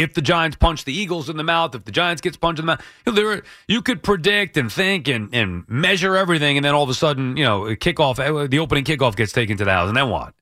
If 0.00 0.14
the 0.14 0.22
Giants 0.22 0.56
punch 0.56 0.84
the 0.86 0.94
Eagles 0.94 1.28
in 1.28 1.36
the 1.36 1.44
mouth, 1.44 1.74
if 1.74 1.84
the 1.84 1.92
Giants 1.92 2.22
gets 2.22 2.38
punched 2.38 2.58
in 2.58 2.64
the 2.64 2.72
mouth, 2.72 2.82
you, 3.04 3.12
know, 3.12 3.16
there, 3.16 3.42
you 3.68 3.82
could 3.82 4.02
predict 4.02 4.56
and 4.56 4.72
think 4.72 5.08
and, 5.08 5.28
and 5.34 5.68
measure 5.68 6.16
everything, 6.16 6.56
and 6.56 6.64
then 6.64 6.74
all 6.74 6.84
of 6.84 6.88
a 6.88 6.94
sudden, 6.94 7.36
you 7.36 7.44
know, 7.44 7.64
kickoff, 7.76 8.18
uh, 8.18 8.46
the 8.46 8.60
opening 8.60 8.84
kickoff 8.84 9.14
gets 9.14 9.30
taken 9.32 9.58
to 9.58 9.64
the 9.66 9.70
house, 9.70 9.88
and 9.88 9.96
then 9.96 10.08
what? 10.08 10.32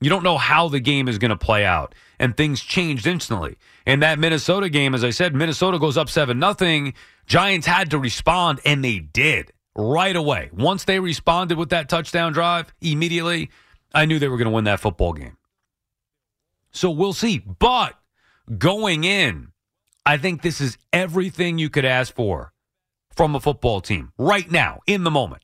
You 0.00 0.08
don't 0.08 0.22
know 0.22 0.38
how 0.38 0.68
the 0.68 0.78
game 0.78 1.08
is 1.08 1.18
going 1.18 1.30
to 1.30 1.36
play 1.36 1.64
out, 1.64 1.96
and 2.20 2.36
things 2.36 2.60
changed 2.60 3.08
instantly. 3.08 3.58
In 3.86 4.00
that 4.00 4.20
Minnesota 4.20 4.68
game, 4.68 4.94
as 4.94 5.02
I 5.02 5.10
said, 5.10 5.34
Minnesota 5.34 5.80
goes 5.80 5.96
up 5.96 6.08
seven 6.08 6.38
nothing. 6.38 6.94
Giants 7.26 7.66
had 7.66 7.90
to 7.90 7.98
respond, 7.98 8.60
and 8.64 8.84
they 8.84 9.00
did 9.00 9.52
right 9.74 10.14
away. 10.14 10.50
Once 10.52 10.84
they 10.84 11.00
responded 11.00 11.58
with 11.58 11.70
that 11.70 11.88
touchdown 11.88 12.32
drive, 12.32 12.72
immediately, 12.80 13.50
I 13.92 14.04
knew 14.04 14.20
they 14.20 14.28
were 14.28 14.36
going 14.36 14.46
to 14.46 14.54
win 14.54 14.64
that 14.64 14.78
football 14.78 15.12
game. 15.12 15.36
So 16.70 16.90
we'll 16.90 17.14
see. 17.14 17.38
But 17.38 17.98
going 18.58 19.04
in, 19.04 19.48
I 20.04 20.18
think 20.18 20.42
this 20.42 20.60
is 20.60 20.78
everything 20.92 21.58
you 21.58 21.70
could 21.70 21.84
ask 21.84 22.14
for 22.14 22.52
from 23.14 23.34
a 23.34 23.40
football 23.40 23.80
team 23.80 24.12
right 24.18 24.50
now, 24.50 24.80
in 24.86 25.04
the 25.04 25.10
moment. 25.10 25.42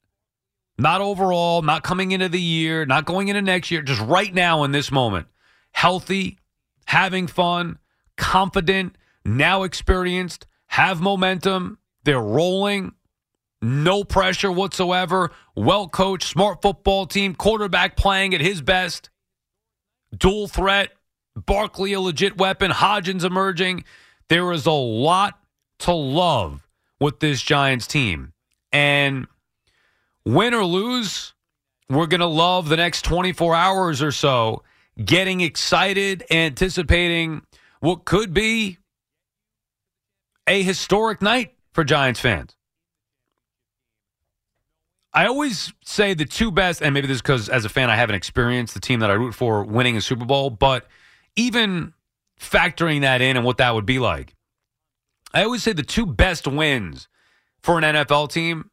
Not 0.79 1.01
overall, 1.01 1.63
not 1.63 1.83
coming 1.83 2.13
into 2.13 2.29
the 2.29 2.41
year, 2.41 2.87
not 2.87 3.05
going 3.05 3.29
into 3.29 3.43
next 3.43 3.71
year, 3.71 3.83
just 3.83 4.01
right 4.01 4.33
now 4.33 4.65
in 4.65 4.73
this 4.73 4.91
moment. 4.91 5.29
Healthy, 5.73 6.39
having 6.87 7.27
fun, 7.27 7.79
confident, 8.17 8.97
now 9.25 9.63
experienced, 9.63 10.47
have 10.67 11.01
momentum. 11.01 11.79
They're 12.05 12.21
rolling. 12.21 12.93
No 13.61 14.03
pressure 14.03 14.51
whatsoever. 14.51 15.31
Well 15.55 15.89
coached, 15.89 16.29
smart 16.29 16.63
football 16.63 17.07
team, 17.07 17.35
quarterback 17.35 17.97
playing 17.97 18.35
at 18.35 18.41
his 18.41 18.61
best. 18.61 19.11
Dual 20.17 20.49
threat. 20.49 20.91
Barkley 21.37 21.93
a 21.93 22.01
legit 22.01 22.37
weapon. 22.37 22.71
Hodgins 22.71 23.25
emerging. 23.25 23.85
There 24.29 24.53
is 24.53 24.67
a 24.67 24.73
lot 24.73 25.39
to 25.81 25.93
love 25.93 26.67
with 27.01 27.21
this 27.21 27.43
Giants 27.43 27.87
team. 27.87 28.33
And 28.73 29.27
win 30.25 30.55
or 30.55 30.65
lose, 30.65 31.35
we're 31.89 32.07
going 32.07 32.21
to 32.21 32.27
love 32.27 32.69
the 32.69 32.77
next 32.77 33.05
24 33.05 33.55
hours 33.55 34.03
or 34.03 34.13
so 34.13 34.63
getting 35.03 35.41
excited, 35.41 36.25
anticipating 36.31 37.43
what 37.81 38.05
could 38.05 38.33
be 38.33 38.79
a 40.47 40.63
historic 40.63 41.23
night 41.23 41.55
for 41.73 41.85
Giants 41.85 42.21
fans. 42.21 42.57
I 45.15 45.27
always 45.27 45.73
say 45.85 46.15
the 46.15 46.25
two 46.25 46.51
best, 46.51 46.81
and 46.81 46.95
maybe 46.95 47.07
this 47.07 47.17
is 47.17 47.23
because 47.23 47.49
as 47.49 47.65
a 47.65 47.69
fan 47.69 47.91
I 47.91 47.97
haven't 47.97 48.15
experienced 48.15 48.75
the 48.75 48.81
team 48.81 49.01
that 49.01 49.11
I 49.11 49.15
root 49.15 49.35
for 49.35 49.63
winning 49.63 49.97
a 49.97 50.01
Super 50.01 50.25
Bowl, 50.25 50.49
but 50.49 50.87
even 51.37 51.95
factoring 52.41 53.03
that 53.03 53.21
in 53.21 53.37
and 53.37 53.45
what 53.47 53.59
that 53.59 53.75
would 53.75 53.87
be 53.87 53.99
like, 53.99 54.35
I 55.35 55.45
always 55.45 55.63
say 55.63 55.73
the 55.73 55.83
two 55.83 56.07
best 56.07 56.47
wins 56.47 57.09
for 57.63 57.79
an 57.79 57.85
NFL 57.85 58.31
team 58.31 58.71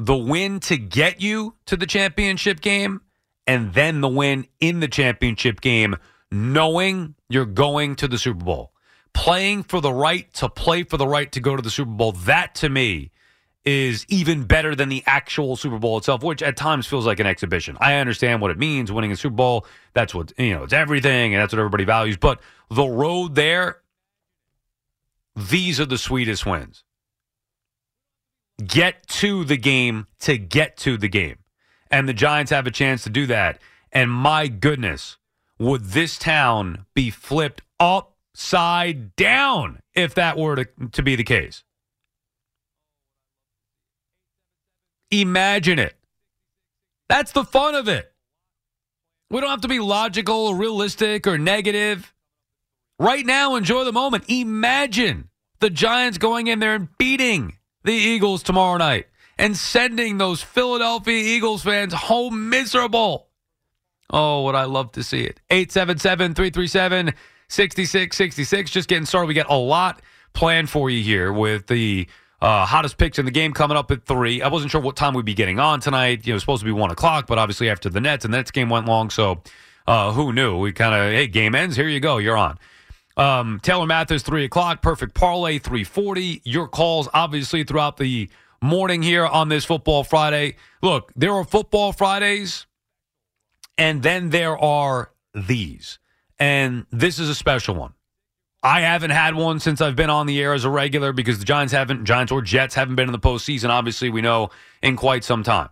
the 0.00 0.16
win 0.16 0.58
to 0.60 0.78
get 0.78 1.20
you 1.20 1.54
to 1.66 1.76
the 1.76 1.86
championship 1.86 2.62
game, 2.62 3.02
and 3.46 3.74
then 3.74 4.00
the 4.00 4.08
win 4.08 4.46
in 4.58 4.80
the 4.80 4.88
championship 4.88 5.60
game, 5.60 5.94
knowing 6.32 7.14
you're 7.28 7.44
going 7.44 7.96
to 7.96 8.08
the 8.08 8.16
Super 8.16 8.42
Bowl. 8.42 8.72
Playing 9.12 9.62
for 9.62 9.82
the 9.82 9.92
right 9.92 10.32
to 10.34 10.48
play 10.48 10.84
for 10.84 10.96
the 10.96 11.06
right 11.06 11.30
to 11.32 11.40
go 11.40 11.54
to 11.54 11.60
the 11.60 11.70
Super 11.70 11.90
Bowl, 11.90 12.12
that 12.12 12.54
to 12.56 12.70
me 12.70 13.10
is 13.64 14.06
even 14.08 14.44
better 14.44 14.74
than 14.74 14.88
the 14.88 15.02
actual 15.06 15.56
Super 15.56 15.78
Bowl 15.78 15.98
itself, 15.98 16.22
which 16.22 16.42
at 16.42 16.56
times 16.56 16.86
feels 16.86 17.06
like 17.06 17.20
an 17.20 17.26
exhibition. 17.26 17.76
I 17.80 17.96
understand 17.96 18.40
what 18.40 18.50
it 18.50 18.58
means 18.58 18.90
winning 18.90 19.12
a 19.12 19.16
Super 19.16 19.34
Bowl. 19.34 19.66
That's 19.92 20.14
what, 20.14 20.32
you 20.38 20.54
know, 20.54 20.64
it's 20.64 20.72
everything 20.72 21.34
and 21.34 21.42
that's 21.42 21.52
what 21.52 21.58
everybody 21.58 21.84
values. 21.84 22.16
But 22.16 22.40
the 22.70 22.86
road 22.86 23.34
there, 23.34 23.80
these 25.36 25.78
are 25.78 25.86
the 25.86 25.98
sweetest 25.98 26.46
wins. 26.46 26.84
Get 28.64 29.06
to 29.08 29.44
the 29.44 29.56
game 29.56 30.06
to 30.20 30.38
get 30.38 30.76
to 30.78 30.96
the 30.96 31.08
game. 31.08 31.38
And 31.90 32.08
the 32.08 32.14
Giants 32.14 32.50
have 32.50 32.66
a 32.66 32.70
chance 32.70 33.02
to 33.04 33.10
do 33.10 33.26
that. 33.26 33.60
And 33.92 34.10
my 34.10 34.48
goodness, 34.48 35.18
would 35.58 35.84
this 35.84 36.18
town 36.18 36.86
be 36.94 37.10
flipped 37.10 37.62
upside 37.78 39.16
down 39.16 39.80
if 39.94 40.14
that 40.14 40.38
were 40.38 40.56
to, 40.56 40.68
to 40.92 41.02
be 41.02 41.16
the 41.16 41.24
case? 41.24 41.64
Imagine 45.10 45.78
it. 45.78 45.96
That's 47.08 47.32
the 47.32 47.44
fun 47.44 47.74
of 47.74 47.88
it. 47.88 48.12
We 49.30 49.40
don't 49.40 49.50
have 49.50 49.60
to 49.62 49.68
be 49.68 49.80
logical 49.80 50.48
or 50.48 50.56
realistic 50.56 51.26
or 51.26 51.38
negative. 51.38 52.12
Right 52.98 53.24
now, 53.24 53.54
enjoy 53.54 53.84
the 53.84 53.92
moment. 53.92 54.24
Imagine 54.28 55.28
the 55.60 55.70
Giants 55.70 56.18
going 56.18 56.48
in 56.48 56.58
there 56.58 56.74
and 56.74 56.88
beating 56.98 57.54
the 57.84 57.92
Eagles 57.92 58.42
tomorrow 58.42 58.76
night 58.76 59.06
and 59.38 59.56
sending 59.56 60.18
those 60.18 60.42
Philadelphia 60.42 61.16
Eagles 61.16 61.62
fans 61.62 61.94
home 61.94 62.50
miserable. 62.50 63.28
Oh, 64.10 64.44
would 64.44 64.54
I 64.54 64.64
love 64.64 64.92
to 64.92 65.02
see 65.02 65.22
it. 65.22 65.40
877 65.50 66.34
337 66.34 67.14
6666. 67.48 68.70
Just 68.70 68.88
getting 68.88 69.06
started. 69.06 69.28
We 69.28 69.34
got 69.34 69.50
a 69.50 69.54
lot 69.54 70.02
planned 70.32 70.68
for 70.68 70.90
you 70.90 71.02
here 71.02 71.32
with 71.32 71.66
the 71.68 72.06
uh, 72.40 72.64
hottest 72.66 72.96
picks 72.98 73.18
in 73.18 73.24
the 73.24 73.30
game 73.30 73.52
coming 73.52 73.76
up 73.76 73.90
at 73.90 74.04
three. 74.06 74.42
I 74.42 74.48
wasn't 74.48 74.70
sure 74.70 74.80
what 74.80 74.96
time 74.96 75.14
we'd 75.14 75.24
be 75.24 75.34
getting 75.34 75.58
on 75.58 75.80
tonight. 75.80 76.26
You 76.26 76.32
know, 76.32 76.38
supposed 76.38 76.60
to 76.60 76.66
be 76.66 76.72
one 76.72 76.90
o'clock, 76.90 77.26
but 77.26 77.38
obviously 77.38 77.68
after 77.68 77.88
the 77.88 78.00
Nets 78.00 78.24
and 78.24 78.32
the 78.32 78.38
Nets 78.38 78.50
game 78.50 78.68
went 78.68 78.86
long, 78.86 79.10
so 79.10 79.42
uh, 79.86 80.12
who 80.12 80.32
knew? 80.32 80.58
We 80.58 80.72
kind 80.72 80.94
of 80.94 81.12
hey, 81.12 81.26
game 81.26 81.54
ends. 81.54 81.76
Here 81.76 81.88
you 81.88 82.00
go. 82.00 82.18
You're 82.18 82.36
on. 82.36 82.58
Um, 83.16 83.60
Taylor 83.62 83.86
Mathis 83.86 84.22
three 84.22 84.44
o'clock. 84.44 84.82
Perfect 84.82 85.14
parlay 85.14 85.58
three 85.58 85.84
forty. 85.84 86.40
Your 86.44 86.68
calls 86.68 87.08
obviously 87.12 87.64
throughout 87.64 87.96
the 87.96 88.30
morning 88.62 89.02
here 89.02 89.26
on 89.26 89.48
this 89.48 89.64
Football 89.64 90.04
Friday. 90.04 90.56
Look, 90.82 91.12
there 91.16 91.32
are 91.32 91.44
Football 91.44 91.92
Fridays, 91.92 92.66
and 93.76 94.02
then 94.02 94.30
there 94.30 94.56
are 94.56 95.12
these, 95.34 95.98
and 96.38 96.86
this 96.90 97.18
is 97.18 97.28
a 97.28 97.34
special 97.34 97.74
one. 97.74 97.94
I 98.62 98.82
haven't 98.82 99.10
had 99.10 99.34
one 99.34 99.58
since 99.58 99.80
I've 99.80 99.96
been 99.96 100.10
on 100.10 100.26
the 100.26 100.40
air 100.40 100.52
as 100.52 100.64
a 100.64 100.70
regular 100.70 101.12
because 101.12 101.38
the 101.38 101.46
Giants 101.46 101.72
haven't, 101.72 102.04
Giants 102.04 102.30
or 102.30 102.42
Jets 102.42 102.74
haven't 102.74 102.96
been 102.96 103.08
in 103.08 103.12
the 103.12 103.18
postseason, 103.18 103.70
obviously, 103.70 104.10
we 104.10 104.20
know, 104.20 104.50
in 104.82 104.96
quite 104.96 105.24
some 105.24 105.42
time. 105.42 105.70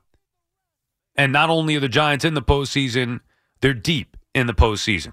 And 1.14 1.32
not 1.32 1.50
only 1.50 1.76
are 1.76 1.80
the 1.80 1.88
Giants 1.88 2.24
in 2.24 2.34
the 2.34 2.42
postseason, 2.42 3.20
they're 3.60 3.74
deep 3.74 4.16
in 4.34 4.46
the 4.46 4.54
postseason. 4.54 5.12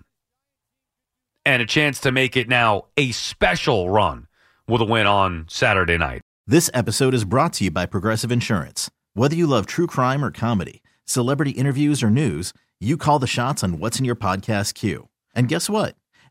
And 1.46 1.62
a 1.62 1.66
chance 1.66 2.00
to 2.02 2.12
make 2.12 2.38
it 2.38 2.48
now 2.48 2.86
a 2.96 3.12
special 3.12 3.90
run 3.90 4.28
with 4.68 4.82
a 4.82 4.86
win 4.86 5.06
on 5.06 5.46
Saturday 5.50 5.98
night. 5.98 6.22
This 6.48 6.70
episode 6.74 7.14
is 7.14 7.26
brought 7.26 7.54
to 7.54 7.66
you 7.66 7.72
by 7.72 7.86
Progressive 7.86 8.32
Insurance. 8.32 8.90
Whether 9.14 9.36
you 9.36 9.48
love 9.48 9.66
true 9.66 9.88
crime 9.88 10.24
or 10.24 10.32
comedy, 10.32 10.82
celebrity 11.04 11.52
interviews 11.52 12.02
or 12.02 12.10
news, 12.10 12.54
you 12.80 12.98
call 12.98 13.20
the 13.20 13.28
shots 13.28 13.64
on 13.64 13.80
what's 13.80 14.00
in 14.00 14.06
your 14.06 14.16
podcast 14.16 14.76
queue. 14.76 15.10
And 15.36 15.48
guess 15.48 15.70
what? 15.70 15.96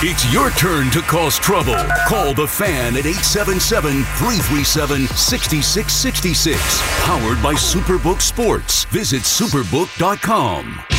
It's 0.00 0.30
your 0.30 0.50
turn 0.50 0.90
to 0.90 1.00
cause 1.00 1.38
trouble. 1.38 1.78
Call 2.06 2.34
the 2.34 2.46
fan 2.46 2.96
at 2.96 3.06
877 3.06 4.02
337 4.04 5.06
6666. 5.06 6.60
Powered 7.06 7.42
by 7.42 7.54
Superbook 7.54 8.20
Sports. 8.20 8.84
Visit 8.84 9.22
superbook.com. 9.22 10.95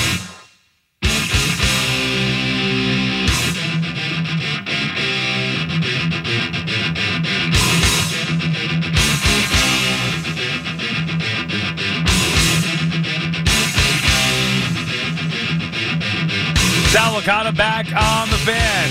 Sal 16.87 17.19
Licata 17.19 17.55
back 17.55 17.85
on 17.87 18.29
the 18.29 18.37
fan. 18.37 18.89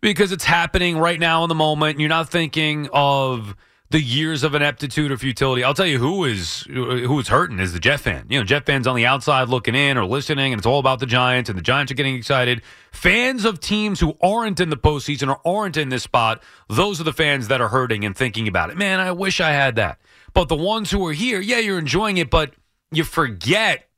because 0.00 0.32
it's 0.32 0.44
happening 0.44 0.98
right 0.98 1.18
now 1.20 1.44
in 1.44 1.48
the 1.48 1.54
moment. 1.54 2.00
You're 2.00 2.08
not 2.08 2.28
thinking 2.28 2.88
of 2.92 3.54
the 3.90 4.00
years 4.00 4.42
of 4.42 4.54
ineptitude 4.54 5.12
or 5.12 5.16
futility. 5.16 5.62
I'll 5.62 5.74
tell 5.74 5.86
you 5.86 5.98
who 5.98 6.24
is 6.24 6.62
who 6.62 7.18
is 7.18 7.28
hurting 7.28 7.60
is 7.60 7.72
the 7.72 7.78
Jet 7.78 8.00
fan. 8.00 8.26
You 8.28 8.38
know, 8.38 8.44
Jet 8.44 8.66
fans 8.66 8.86
on 8.86 8.96
the 8.96 9.06
outside 9.06 9.48
looking 9.48 9.74
in 9.74 9.96
or 9.98 10.04
listening, 10.04 10.52
and 10.52 10.58
it's 10.58 10.66
all 10.66 10.78
about 10.78 11.00
the 11.00 11.06
Giants, 11.06 11.48
and 11.50 11.58
the 11.58 11.62
Giants 11.62 11.92
are 11.92 11.94
getting 11.94 12.14
excited. 12.14 12.62
Fans 12.92 13.44
of 13.44 13.60
teams 13.60 14.00
who 14.00 14.16
aren't 14.22 14.58
in 14.58 14.70
the 14.70 14.76
postseason 14.76 15.28
or 15.28 15.40
aren't 15.46 15.76
in 15.76 15.90
this 15.90 16.02
spot, 16.02 16.42
those 16.68 17.00
are 17.00 17.04
the 17.04 17.12
fans 17.12 17.48
that 17.48 17.60
are 17.60 17.68
hurting 17.68 18.04
and 18.04 18.16
thinking 18.16 18.48
about 18.48 18.70
it. 18.70 18.76
Man, 18.76 19.00
I 19.00 19.12
wish 19.12 19.40
I 19.40 19.50
had 19.50 19.76
that. 19.76 20.00
But 20.32 20.48
the 20.48 20.56
ones 20.56 20.90
who 20.90 21.06
are 21.06 21.12
here, 21.12 21.40
yeah, 21.40 21.58
you're 21.58 21.78
enjoying 21.78 22.16
it, 22.16 22.30
but 22.30 22.54
you 22.90 23.04
forget 23.04 23.88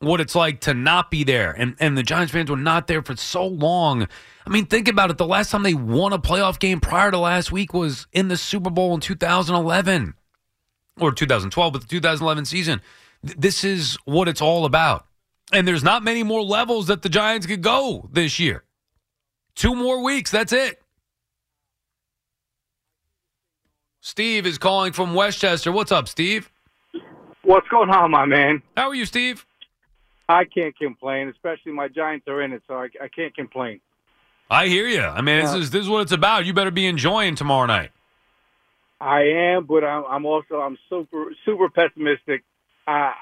what 0.00 0.20
it's 0.20 0.34
like 0.34 0.60
to 0.60 0.74
not 0.74 1.10
be 1.10 1.24
there. 1.24 1.52
And 1.52 1.76
and 1.80 1.96
the 1.96 2.02
Giants 2.02 2.32
fans 2.32 2.50
were 2.50 2.56
not 2.56 2.86
there 2.86 3.02
for 3.02 3.16
so 3.16 3.46
long. 3.46 4.06
I 4.46 4.50
mean, 4.50 4.66
think 4.66 4.88
about 4.88 5.10
it. 5.10 5.18
The 5.18 5.26
last 5.26 5.50
time 5.50 5.62
they 5.62 5.74
won 5.74 6.12
a 6.12 6.18
playoff 6.18 6.58
game 6.58 6.80
prior 6.80 7.10
to 7.10 7.18
last 7.18 7.52
week 7.52 7.74
was 7.74 8.06
in 8.12 8.28
the 8.28 8.36
Super 8.36 8.70
Bowl 8.70 8.94
in 8.94 9.00
2011 9.00 10.14
or 11.00 11.12
2012, 11.12 11.72
but 11.72 11.82
the 11.82 11.88
2011 11.88 12.44
season. 12.44 12.80
This 13.22 13.64
is 13.64 13.98
what 14.04 14.28
it's 14.28 14.40
all 14.40 14.64
about. 14.64 15.06
And 15.52 15.66
there's 15.66 15.82
not 15.82 16.04
many 16.04 16.22
more 16.22 16.42
levels 16.42 16.86
that 16.86 17.02
the 17.02 17.08
Giants 17.08 17.46
could 17.46 17.62
go 17.62 18.08
this 18.12 18.38
year. 18.38 18.64
Two 19.54 19.74
more 19.74 20.02
weeks, 20.04 20.30
that's 20.30 20.52
it. 20.52 20.80
Steve 24.00 24.46
is 24.46 24.56
calling 24.56 24.92
from 24.92 25.14
Westchester. 25.14 25.72
What's 25.72 25.90
up, 25.90 26.06
Steve? 26.06 26.50
What's 27.42 27.66
going 27.68 27.90
on, 27.90 28.10
my 28.10 28.24
man? 28.24 28.62
How 28.76 28.88
are 28.88 28.94
you, 28.94 29.04
Steve? 29.04 29.44
I 30.28 30.44
can't 30.44 30.76
complain, 30.76 31.28
especially 31.28 31.72
my 31.72 31.88
Giants 31.88 32.28
are 32.28 32.42
in 32.42 32.52
it, 32.52 32.62
so 32.68 32.74
I, 32.74 32.88
I 33.02 33.08
can't 33.08 33.34
complain. 33.34 33.80
I 34.50 34.66
hear 34.66 34.86
you. 34.86 35.02
I 35.02 35.20
mean, 35.20 35.44
this 35.44 35.54
is 35.54 35.70
this 35.70 35.82
is 35.82 35.88
what 35.88 36.02
it's 36.02 36.12
about. 36.12 36.46
You 36.46 36.52
better 36.52 36.70
be 36.70 36.86
enjoying 36.86 37.34
tomorrow 37.34 37.66
night. 37.66 37.90
I 39.00 39.20
am, 39.54 39.66
but 39.66 39.84
I'm, 39.84 40.04
I'm 40.08 40.26
also 40.26 40.56
I'm 40.56 40.78
super 40.88 41.26
super 41.44 41.68
pessimistic. 41.68 42.44
Uh, 42.86 43.12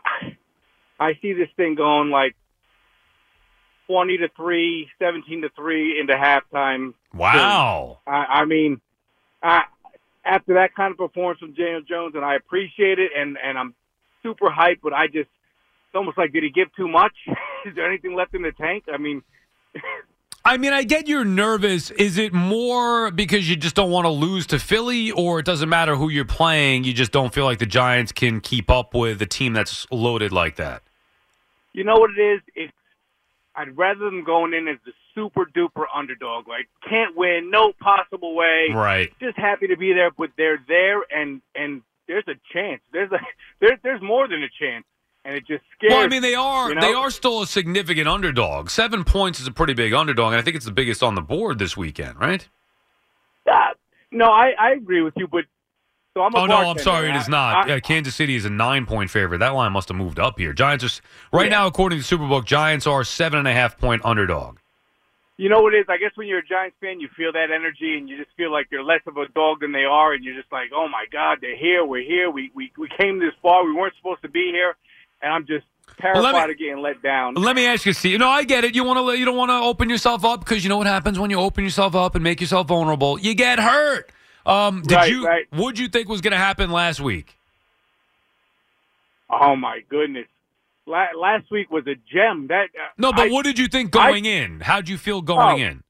I 1.00 1.14
see 1.20 1.32
this 1.32 1.48
thing 1.56 1.74
going 1.74 2.10
like 2.10 2.36
twenty 3.86 4.18
to 4.18 4.28
three, 4.36 4.88
17 4.98 5.42
to 5.42 5.48
three 5.50 5.98
into 6.00 6.14
halftime. 6.14 6.94
Wow. 7.14 7.98
I, 8.06 8.10
I 8.10 8.44
mean, 8.44 8.80
I, 9.42 9.62
after 10.24 10.54
that 10.54 10.74
kind 10.74 10.92
of 10.92 10.98
performance 10.98 11.40
from 11.40 11.54
Daniel 11.54 11.82
Jones, 11.82 12.14
and 12.14 12.24
I 12.24 12.36
appreciate 12.36 12.98
it, 12.98 13.10
and 13.16 13.36
and 13.42 13.58
I'm 13.58 13.74
super 14.22 14.46
hyped, 14.46 14.80
but 14.82 14.92
I 14.92 15.06
just 15.08 15.28
almost 15.96 16.18
like 16.18 16.32
did 16.32 16.42
he 16.42 16.50
give 16.50 16.68
too 16.76 16.88
much? 16.88 17.14
Is 17.66 17.74
there 17.74 17.86
anything 17.86 18.14
left 18.14 18.34
in 18.34 18.42
the 18.42 18.52
tank? 18.52 18.84
I 18.92 18.98
mean. 18.98 19.22
I 20.44 20.58
mean, 20.58 20.72
I 20.72 20.84
get 20.84 21.08
you're 21.08 21.24
nervous. 21.24 21.90
Is 21.90 22.18
it 22.18 22.32
more 22.32 23.10
because 23.10 23.50
you 23.50 23.56
just 23.56 23.74
don't 23.74 23.90
want 23.90 24.04
to 24.04 24.10
lose 24.10 24.46
to 24.48 24.60
Philly, 24.60 25.10
or 25.10 25.40
it 25.40 25.44
doesn't 25.44 25.68
matter 25.68 25.96
who 25.96 26.08
you're 26.08 26.24
playing? 26.24 26.84
You 26.84 26.92
just 26.92 27.10
don't 27.10 27.34
feel 27.34 27.44
like 27.44 27.58
the 27.58 27.66
Giants 27.66 28.12
can 28.12 28.40
keep 28.40 28.70
up 28.70 28.94
with 28.94 29.20
a 29.20 29.26
team 29.26 29.54
that's 29.54 29.88
loaded 29.90 30.30
like 30.30 30.54
that? 30.54 30.82
You 31.72 31.82
know 31.82 31.96
what 31.96 32.10
it 32.16 32.22
is? 32.22 32.40
It's 32.54 32.72
I'd 33.56 33.76
rather 33.76 34.04
them 34.04 34.22
going 34.22 34.54
in 34.54 34.68
as 34.68 34.76
the 34.84 34.92
super 35.16 35.46
duper 35.46 35.84
underdog. 35.92 36.46
Like 36.46 36.68
can't 36.88 37.16
win, 37.16 37.50
no 37.50 37.72
possible 37.72 38.34
way. 38.36 38.68
Right. 38.72 39.12
Just 39.18 39.36
happy 39.36 39.66
to 39.66 39.76
be 39.76 39.94
there, 39.94 40.10
but 40.16 40.30
they're 40.36 40.62
there, 40.68 41.02
and 41.10 41.42
and 41.56 41.82
there's 42.06 42.24
a 42.28 42.34
chance. 42.52 42.82
There's 42.92 43.10
a 43.10 43.18
there, 43.60 43.78
there's 43.82 44.02
more 44.02 44.28
than 44.28 44.42
a 44.42 44.48
chance, 44.60 44.84
and 45.26 45.34
it 45.36 45.46
just 45.46 45.62
scares. 45.76 45.90
Well, 45.92 46.04
I 46.04 46.08
mean, 46.08 46.22
they 46.22 46.34
are 46.34 46.68
you 46.70 46.74
know? 46.76 46.80
they 46.80 46.92
are 46.94 47.10
still 47.10 47.42
a 47.42 47.46
significant 47.46 48.08
underdog. 48.08 48.70
Seven 48.70 49.04
points 49.04 49.40
is 49.40 49.46
a 49.46 49.52
pretty 49.52 49.74
big 49.74 49.92
underdog, 49.92 50.32
and 50.32 50.40
I 50.40 50.42
think 50.42 50.56
it's 50.56 50.64
the 50.64 50.72
biggest 50.72 51.02
on 51.02 51.14
the 51.14 51.20
board 51.22 51.58
this 51.58 51.76
weekend, 51.76 52.18
right? 52.20 52.48
Uh, 53.50 53.74
no, 54.10 54.26
I 54.26 54.52
I 54.58 54.70
agree 54.72 55.02
with 55.02 55.14
you, 55.16 55.26
but 55.28 55.44
so 56.14 56.22
I'm 56.22 56.34
a 56.34 56.38
Oh 56.38 56.46
no, 56.46 56.56
I'm 56.70 56.78
sorry, 56.78 57.10
it 57.10 57.16
is 57.16 57.28
not. 57.28 57.68
I- 57.68 57.76
Uh, 57.76 57.80
Kansas 57.80 58.14
City 58.14 58.34
is 58.36 58.44
a 58.44 58.50
nine 58.50 58.86
point 58.86 59.10
favorite. 59.10 59.38
That 59.38 59.54
line 59.54 59.72
must 59.72 59.88
have 59.88 59.96
moved 59.96 60.18
up 60.18 60.38
here. 60.38 60.52
Giants 60.52 60.84
are 60.84 61.36
right 61.36 61.44
Yeah. 61.50 61.58
now, 61.58 61.66
according 61.66 62.00
to 62.00 62.04
Superbook, 62.18 62.44
Giants 62.44 62.86
are 62.86 63.04
seven 63.04 63.38
and 63.40 63.48
a 63.48 63.52
half 63.52 63.78
point 63.78 64.02
underdog. 64.04 64.58
you 65.38 65.50
know 65.50 65.60
what 65.60 65.74
it 65.74 65.80
is? 65.80 65.86
I 65.90 65.98
guess 65.98 66.12
when 66.14 66.26
you're 66.26 66.38
a 66.38 66.46
Giants 66.46 66.78
fan, 66.80 66.98
you 66.98 67.08
feel 67.14 67.30
that 67.32 67.50
energy, 67.50 67.98
and 67.98 68.08
you 68.08 68.16
just 68.16 68.34
feel 68.38 68.50
like 68.50 68.68
they're 68.70 68.82
less 68.82 69.02
of 69.06 69.18
a 69.18 69.28
dog 69.28 69.60
than 69.60 69.70
they 69.70 69.84
are, 69.84 70.14
and 70.14 70.24
you're 70.24 70.34
just 70.34 70.50
like, 70.50 70.70
oh 70.74 70.88
my 70.88 71.04
God, 71.12 71.38
they're 71.42 71.54
here, 71.58 71.84
we're 71.84 72.02
here, 72.02 72.30
we 72.30 72.50
we 72.54 72.72
we 72.78 72.88
came 72.98 73.18
this 73.18 73.34
far, 73.42 73.62
we 73.66 73.74
weren't 73.74 73.94
supposed 73.98 74.22
to 74.22 74.30
be 74.30 74.50
here, 74.50 74.76
and 75.26 75.34
I'm 75.34 75.46
just 75.46 75.66
Well, 76.02 76.14
terrified 76.14 76.46
me- 76.46 76.52
of 76.52 76.58
getting 76.58 76.78
let 76.78 77.02
down. 77.02 77.34
Let 77.34 77.54
me 77.56 77.66
ask 77.66 77.84
you, 77.84 77.92
Steve. 77.92 78.12
You 78.12 78.18
know, 78.18 78.28
I 78.28 78.44
get 78.44 78.64
it. 78.64 78.74
You 78.74 78.84
want 78.84 78.98
to, 78.98 79.18
you 79.18 79.24
don't 79.24 79.36
want 79.36 79.50
to 79.50 79.54
open 79.54 79.90
yourself 79.90 80.24
up 80.24 80.40
because 80.40 80.62
you 80.64 80.68
know 80.70 80.78
what 80.78 80.86
happens 80.86 81.18
when 81.18 81.30
you 81.30 81.38
open 81.38 81.64
yourself 81.64 81.94
up 81.94 82.14
and 82.14 82.22
make 82.24 82.40
yourself 82.40 82.68
vulnerable. 82.68 83.18
You 83.18 83.34
get 83.34 83.58
hurt. 83.58 84.10
Um, 84.46 84.82
did 84.82 84.94
Right, 84.94 85.10
you? 85.10 85.26
right. 85.26 85.46
What'd 85.50 85.78
you 85.78 85.88
think 85.88 86.08
was 86.08 86.20
going 86.20 86.30
to 86.32 86.38
happen 86.38 86.70
last 86.70 87.00
week? 87.00 87.36
Oh 89.28 89.56
my 89.56 89.80
goodness, 89.88 90.26
La- 90.86 91.08
last 91.18 91.50
week 91.50 91.68
was 91.70 91.84
a 91.88 91.96
gem. 91.96 92.46
That 92.48 92.66
uh, 92.80 92.86
No, 92.96 93.12
but 93.12 93.28
I, 93.28 93.30
what 93.30 93.44
did 93.44 93.58
you 93.58 93.66
think 93.66 93.94
I- 93.96 94.10
going 94.10 94.24
in? 94.24 94.60
How'd 94.60 94.88
you 94.88 94.96
feel 94.96 95.20
going 95.20 95.60
Oh. 95.60 95.66
in? 95.66 95.82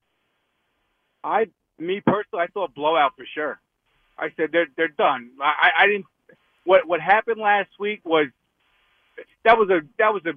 I, 1.23 1.47
me 1.79 2.01
personally, 2.01 2.45
I 2.45 2.47
thought 2.47 2.75
blowout 2.75 3.13
for 3.17 3.27
sure. 3.35 3.59
I 4.19 4.31
said 4.37 4.51
they're 4.53 4.69
they're 4.77 4.89
done. 4.89 5.31
I, 5.41 5.45
I- 5.45 5.83
I 5.83 5.87
didn't. 5.87 6.07
What 6.65 6.87
what 6.87 7.01
happened 7.03 7.39
last 7.39 7.69
week 7.79 8.01
was 8.05 8.29
that 9.45 9.59
was 9.59 9.71
a 9.71 9.81
that 9.99 10.13
was 10.13 10.23
a 10.27 10.33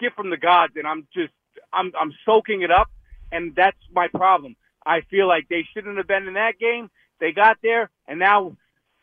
gift 0.00 0.16
from 0.16 0.30
the 0.30 0.36
gods, 0.36 0.74
and 0.76 0.86
I'm 0.86 1.06
just 1.14 1.32
I'm 1.72 1.92
I'm 1.98 2.12
soaking 2.24 2.62
it 2.62 2.70
up, 2.70 2.88
and 3.32 3.54
that's 3.54 3.78
my 3.92 4.08
problem. 4.08 4.56
I 4.84 5.02
feel 5.10 5.28
like 5.28 5.48
they 5.48 5.66
shouldn't 5.74 5.98
have 5.98 6.06
been 6.06 6.26
in 6.26 6.34
that 6.34 6.58
game. 6.58 6.90
They 7.20 7.32
got 7.32 7.58
there, 7.62 7.90
and 8.08 8.18
now 8.18 8.56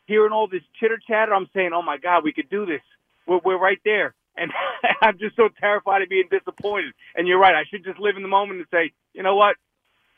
hearing 0.06 0.32
all 0.32 0.48
this 0.48 0.62
chitter 0.80 0.98
chatter, 1.06 1.34
I'm 1.34 1.48
saying, 1.54 1.70
oh 1.72 1.82
my 1.82 1.98
God, 1.98 2.24
we 2.24 2.32
could 2.32 2.50
do 2.50 2.66
this. 2.66 2.82
We're 3.26 3.40
we're 3.44 3.58
right 3.58 3.78
there, 3.84 4.14
and 4.36 4.50
I'm 5.00 5.18
just 5.18 5.36
so 5.36 5.48
terrified 5.60 6.02
of 6.02 6.08
being 6.08 6.28
disappointed. 6.30 6.92
And 7.14 7.28
you're 7.28 7.38
right. 7.38 7.54
I 7.54 7.64
should 7.70 7.84
just 7.84 7.98
live 7.98 8.16
in 8.16 8.22
the 8.22 8.28
moment 8.28 8.58
and 8.58 8.66
say, 8.70 8.92
you 9.12 9.22
know 9.22 9.36
what, 9.36 9.56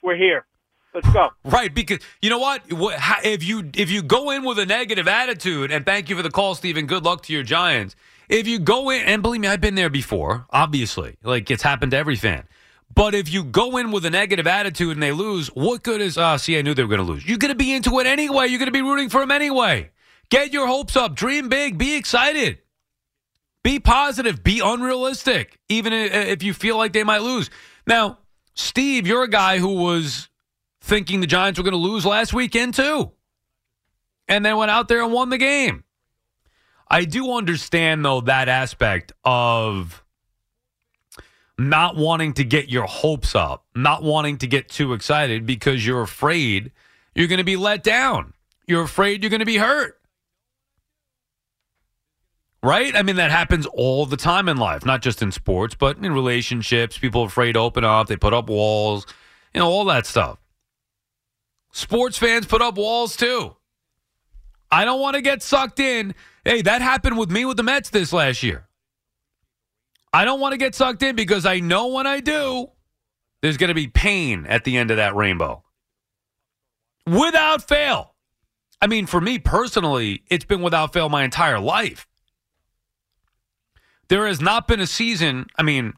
we're 0.03 0.17
here. 0.17 0.47
Let's 0.95 1.09
go. 1.13 1.31
Right, 1.45 1.73
because 1.73 2.01
you 2.21 2.31
know 2.31 2.39
what? 2.39 2.63
If 2.69 3.45
you 3.45 3.71
if 3.75 3.91
you 3.91 4.03
go 4.03 4.31
in 4.31 4.45
with 4.45 4.59
a 4.59 4.67
negative 4.67 5.07
attitude, 5.07 5.71
and 5.71 5.85
thank 5.85 6.09
you 6.09 6.17
for 6.17 6.23
the 6.23 6.31
call, 6.31 6.55
Stephen. 6.55 6.87
Good 6.87 7.05
luck 7.05 7.23
to 7.25 7.33
your 7.33 7.45
Giants. 7.45 7.95
If 8.31 8.47
you 8.47 8.61
go 8.61 8.91
in, 8.91 9.03
and 9.03 9.23
believe 9.23 9.41
me, 9.41 9.49
I've 9.49 9.61
been 9.61 9.75
there 9.75 9.91
before. 9.91 10.47
Obviously, 10.51 11.17
like 11.25 11.51
it's 11.51 11.65
happened 11.65 11.91
to 11.91 11.99
every 11.99 12.15
fan. 12.15 12.45
But 12.95 13.13
if 13.13 13.29
you 13.29 13.43
go 13.43 13.77
in 13.77 13.91
with 13.91 14.05
a 14.05 14.11
negative 14.11 14.47
attitude 14.47 14.93
and 14.93 15.03
they 15.03 15.11
lose, 15.11 15.49
what 15.49 15.83
good 15.83 16.01
is? 16.01 16.17
Ah, 16.17 16.37
see, 16.37 16.57
I 16.57 16.63
knew 16.63 16.73
they 16.73 16.85
were 16.85 16.89
going 16.89 17.05
to 17.05 17.13
lose. 17.13 17.27
You're 17.27 17.39
going 17.39 17.53
to 17.53 17.59
be 17.59 17.73
into 17.73 17.99
it 17.99 18.07
anyway. 18.07 18.47
You're 18.47 18.61
going 18.61 18.67
to 18.67 18.73
be 18.73 18.83
rooting 18.83 19.09
for 19.09 19.21
them 19.21 19.33
anyway. 19.33 19.91
Get 20.29 20.53
your 20.53 20.69
hopes 20.69 20.95
up. 20.95 21.17
Dream 21.17 21.49
big. 21.49 21.77
Be 21.77 21.97
excited. 21.97 22.59
Be 23.65 23.81
positive. 23.81 24.45
Be 24.45 24.61
unrealistic, 24.61 25.59
even 25.69 25.93
if 25.93 26.45
you 26.45 26.55
feel 26.55 26.77
like 26.77 26.93
they 26.93 27.05
might 27.05 27.23
lose. 27.23 27.51
Now, 27.85 28.19
Steve, 28.55 29.09
you're 29.09 29.25
a 29.25 29.29
guy 29.29 29.59
who 29.59 29.75
was 29.75 30.29
thinking 30.81 31.21
the 31.21 31.27
Giants 31.27 31.59
were 31.59 31.65
going 31.65 31.73
to 31.73 31.79
lose 31.79 32.07
last 32.07 32.33
weekend 32.33 32.75
too, 32.75 33.11
and 34.29 34.47
then 34.47 34.57
went 34.57 34.71
out 34.71 34.87
there 34.87 35.03
and 35.03 35.13
won 35.13 35.31
the 35.31 35.39
game. 35.39 35.83
I 36.91 37.05
do 37.05 37.33
understand 37.33 38.05
though 38.05 38.23
that 38.23 38.49
aspect 38.49 39.13
of 39.25 40.03
not 41.57 41.95
wanting 41.95 42.33
to 42.35 42.45
get 42.45 42.69
your 42.69 42.87
hopes 42.87 43.35
up, 43.35 43.65
not 43.75 44.03
wanting 44.03 44.39
to 44.39 44.47
get 44.47 44.69
too 44.69 44.93
excited 44.93 45.47
because 45.47 45.87
you're 45.87 46.03
afraid 46.03 46.73
you're 47.15 47.29
going 47.29 47.39
to 47.39 47.45
be 47.45 47.57
let 47.57 47.83
down. 47.83 48.33
You're 48.67 48.83
afraid 48.83 49.23
you're 49.23 49.31
going 49.31 49.41
to 49.41 49.47
be 49.47 49.59
hurt. 49.59 50.01
Right? 52.63 52.95
I 52.95 53.03
mean, 53.03 53.17
that 53.17 53.31
happens 53.31 53.67
all 53.67 54.05
the 54.05 54.17
time 54.17 54.49
in 54.49 54.57
life, 54.57 54.85
not 54.85 55.01
just 55.01 55.23
in 55.23 55.33
sports, 55.33 55.75
but 55.75 55.97
in 55.97 56.13
relationships. 56.13 56.99
People 56.99 57.23
are 57.23 57.27
afraid 57.27 57.53
to 57.53 57.59
open 57.61 57.85
up, 57.85 58.07
they 58.07 58.17
put 58.17 58.35
up 58.35 58.49
walls, 58.49 59.07
you 59.55 59.61
know, 59.61 59.69
all 59.69 59.85
that 59.87 60.07
stuff. 60.07 60.39
Sports 61.73 62.19
fans 62.19 62.47
put 62.47 62.63
up 62.63 62.77
walls 62.77 63.17
too. 63.17 63.55
I 64.71 64.85
don't 64.85 65.01
want 65.01 65.17
to 65.17 65.23
get 65.23 65.43
sucked 65.43 65.81
in. 65.81 66.15
Hey, 66.45 66.63
that 66.63 66.81
happened 66.81 67.19
with 67.19 67.31
me 67.31 67.45
with 67.45 67.57
the 67.57 67.63
Mets 67.63 67.91
this 67.91 68.13
last 68.13 68.43
year. 68.43 68.67
I 70.13 70.25
don't 70.25 70.41
want 70.41 70.53
to 70.53 70.59
get 70.59 70.75
sucked 70.75 71.03
in 71.03 71.15
because 71.15 71.47
I 71.47 71.61
know 71.61 71.89
when 71.89 72.07
I 72.07 72.21
do, 72.21 72.69
there's 73.43 73.57
going 73.57 73.69
to 73.69 73.75
be 73.75 73.87
pain 73.87 74.47
at 74.47 74.65
the 74.65 74.77
end 74.77 74.91
of 74.91 74.97
that 74.97 75.15
rainbow. 75.15 75.63
Without 77.07 77.67
fail. 77.67 78.15
I 78.81 78.87
mean, 78.87 79.07
for 79.07 79.21
me 79.21 79.39
personally, 79.39 80.23
it's 80.29 80.45
been 80.45 80.63
without 80.63 80.93
fail 80.93 81.09
my 81.09 81.25
entire 81.25 81.61
life. 81.61 82.07
There 84.09 84.27
has 84.27 84.41
not 84.41 84.67
been 84.67 84.81
a 84.81 84.87
season. 84.87 85.47
I 85.57 85.63
mean, 85.63 85.95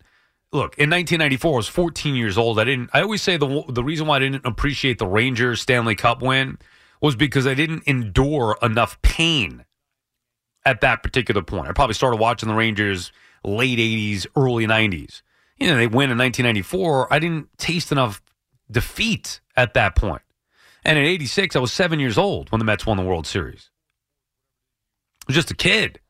look, 0.53 0.77
in 0.77 0.91
1994, 0.91 1.53
I 1.53 1.57
was 1.57 1.69
14 1.69 2.15
years 2.15 2.37
old. 2.37 2.59
I 2.59 2.65
didn't. 2.65 2.91
I 2.93 3.01
always 3.01 3.23
say 3.23 3.37
the 3.37 3.65
the 3.69 3.85
reason 3.85 4.07
why 4.07 4.17
I 4.17 4.19
didn't 4.19 4.45
appreciate 4.45 4.99
the 4.99 5.07
Rangers 5.07 5.61
Stanley 5.61 5.95
Cup 5.95 6.21
win 6.21 6.59
was 7.01 7.17
because 7.17 7.47
I 7.47 7.55
didn't 7.55 7.85
endure 7.87 8.59
enough 8.61 9.01
pain 9.03 9.65
at 10.65 10.81
that 10.81 11.03
particular 11.03 11.43
point. 11.43 11.69
I 11.69 11.73
probably 11.73 11.95
started 11.95 12.21
watching 12.21 12.49
the 12.49 12.55
Rangers 12.55 13.13
late 13.45 13.79
80s, 13.79 14.27
early 14.37 14.67
90s. 14.67 15.23
You 15.59 15.69
know, 15.69 15.77
they 15.77 15.87
win 15.87 16.11
in 16.11 16.19
1994. 16.19 17.13
I 17.13 17.19
didn't 17.19 17.49
taste 17.59 17.93
enough 17.93 18.23
defeat 18.71 19.41
at 19.57 19.75
that 19.75 19.95
point. 19.95 20.23
And 20.85 20.99
in 20.99 21.05
86, 21.05 21.55
I 21.55 21.59
was 21.61 21.73
seven 21.73 22.01
years 22.01 22.19
old 22.19 22.51
when 22.51 22.59
the 22.59 22.65
Mets 22.65 22.87
won 22.87 22.97
the 22.97 23.05
World 23.05 23.27
Series. 23.27 23.71
I 25.23 25.25
was 25.29 25.37
just 25.37 25.51
a 25.51 25.57
kid. 25.57 26.01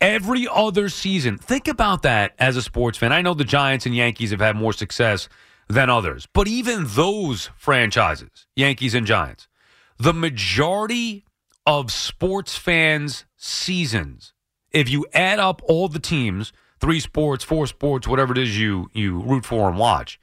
Every 0.00 0.46
other 0.48 0.88
season, 0.88 1.38
think 1.38 1.66
about 1.66 2.02
that 2.02 2.32
as 2.38 2.56
a 2.56 2.62
sports 2.62 2.98
fan. 2.98 3.12
I 3.12 3.20
know 3.20 3.34
the 3.34 3.42
Giants 3.44 3.84
and 3.84 3.96
Yankees 3.96 4.30
have 4.30 4.38
had 4.38 4.54
more 4.54 4.72
success 4.72 5.28
than 5.68 5.90
others, 5.90 6.28
but 6.32 6.46
even 6.46 6.84
those 6.86 7.50
franchises, 7.56 8.46
Yankees 8.54 8.94
and 8.94 9.06
Giants, 9.06 9.48
the 9.98 10.14
majority 10.14 11.24
of 11.68 11.92
sports 11.92 12.56
fans' 12.56 13.26
seasons, 13.36 14.32
if 14.70 14.88
you 14.88 15.04
add 15.12 15.38
up 15.38 15.60
all 15.66 15.86
the 15.86 15.98
teams, 15.98 16.50
three 16.80 16.98
sports, 16.98 17.44
four 17.44 17.66
sports, 17.66 18.08
whatever 18.08 18.32
it 18.32 18.38
is 18.38 18.58
you 18.58 18.88
you 18.94 19.20
root 19.20 19.44
for 19.44 19.68
and 19.68 19.78
watch, 19.78 20.18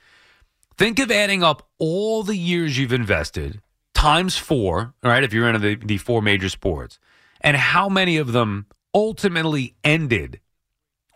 think 0.76 0.98
of 0.98 1.12
adding 1.12 1.44
up 1.44 1.70
all 1.78 2.24
the 2.24 2.36
years 2.36 2.80
you've 2.80 2.92
invested 2.92 3.62
times 3.94 4.36
four, 4.36 4.96
right, 5.04 5.24
if 5.24 5.34
you're 5.34 5.48
into 5.48 5.60
the, 5.60 5.76
the 5.76 5.98
four 5.98 6.20
major 6.20 6.50
sports, 6.50 6.98
and 7.42 7.56
how 7.56 7.90
many 7.90 8.18
of 8.18 8.32
them 8.32 8.66
ultimately 8.96 9.76
ended 9.84 10.40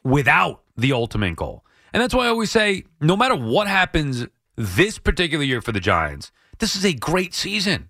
without 0.03 0.61
the 0.77 0.93
ultimate 0.93 1.35
goal. 1.37 1.65
And 1.91 2.03
that's 2.03 2.13
why 2.13 2.25
I 2.25 2.29
always 2.29 2.51
say 2.51 2.83
no 3.01 3.17
matter 3.17 3.35
what 3.35 3.67
happens 3.67 4.27
this 4.55 4.99
particular 4.99 5.43
year 5.43 5.59
for 5.59 5.71
the 5.71 5.79
Giants, 5.79 6.31
this 6.59 6.75
is 6.75 6.85
a 6.85 6.93
great 6.93 7.33
season. 7.33 7.89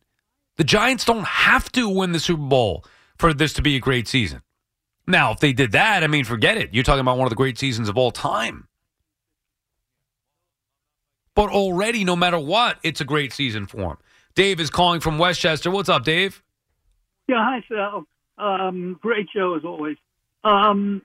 The 0.60 0.65
Giants 0.65 1.06
don't 1.06 1.26
have 1.26 1.72
to 1.72 1.88
win 1.88 2.12
the 2.12 2.19
Super 2.19 2.43
Bowl 2.43 2.84
for 3.17 3.34
this 3.34 3.54
to 3.54 3.62
be 3.62 3.78
a 3.78 3.80
great 3.80 4.10
season. 4.10 4.41
Now, 5.08 5.32
if 5.32 5.39
they 5.39 5.54
did 5.54 5.72
that, 5.72 6.04
I 6.04 6.08
mean, 6.08 6.26
forget 6.26 6.58
it. 6.58 6.74
You're 6.74 6.84
talking 6.84 7.00
about 7.00 7.17
one 7.17 7.26
of 7.26 7.30
the 7.30 7.38
great 7.38 7.58
seasons 7.58 7.88
of 7.88 7.98
all 7.98 8.12
time. 8.12 8.67
But 11.34 11.50
already, 11.50 12.04
no 12.04 12.17
matter 12.17 12.38
what, 12.38 12.78
it's 12.84 13.00
a 13.00 13.06
great 13.06 13.32
season 13.32 13.67
for 13.67 13.91
him. 13.91 13.98
Dave 14.36 14.60
is 14.60 14.69
calling 14.69 15.00
from 15.00 15.17
Westchester. 15.17 15.72
What's 15.72 15.88
up, 15.88 16.04
Dave? 16.04 16.43
Yeah, 17.30 17.38
hi, 17.38 17.63
Sal. 17.69 18.06
Um, 18.38 19.00
great 19.02 19.28
show 19.34 19.56
as 19.56 19.63
always. 19.63 19.95
Um, 20.43 21.04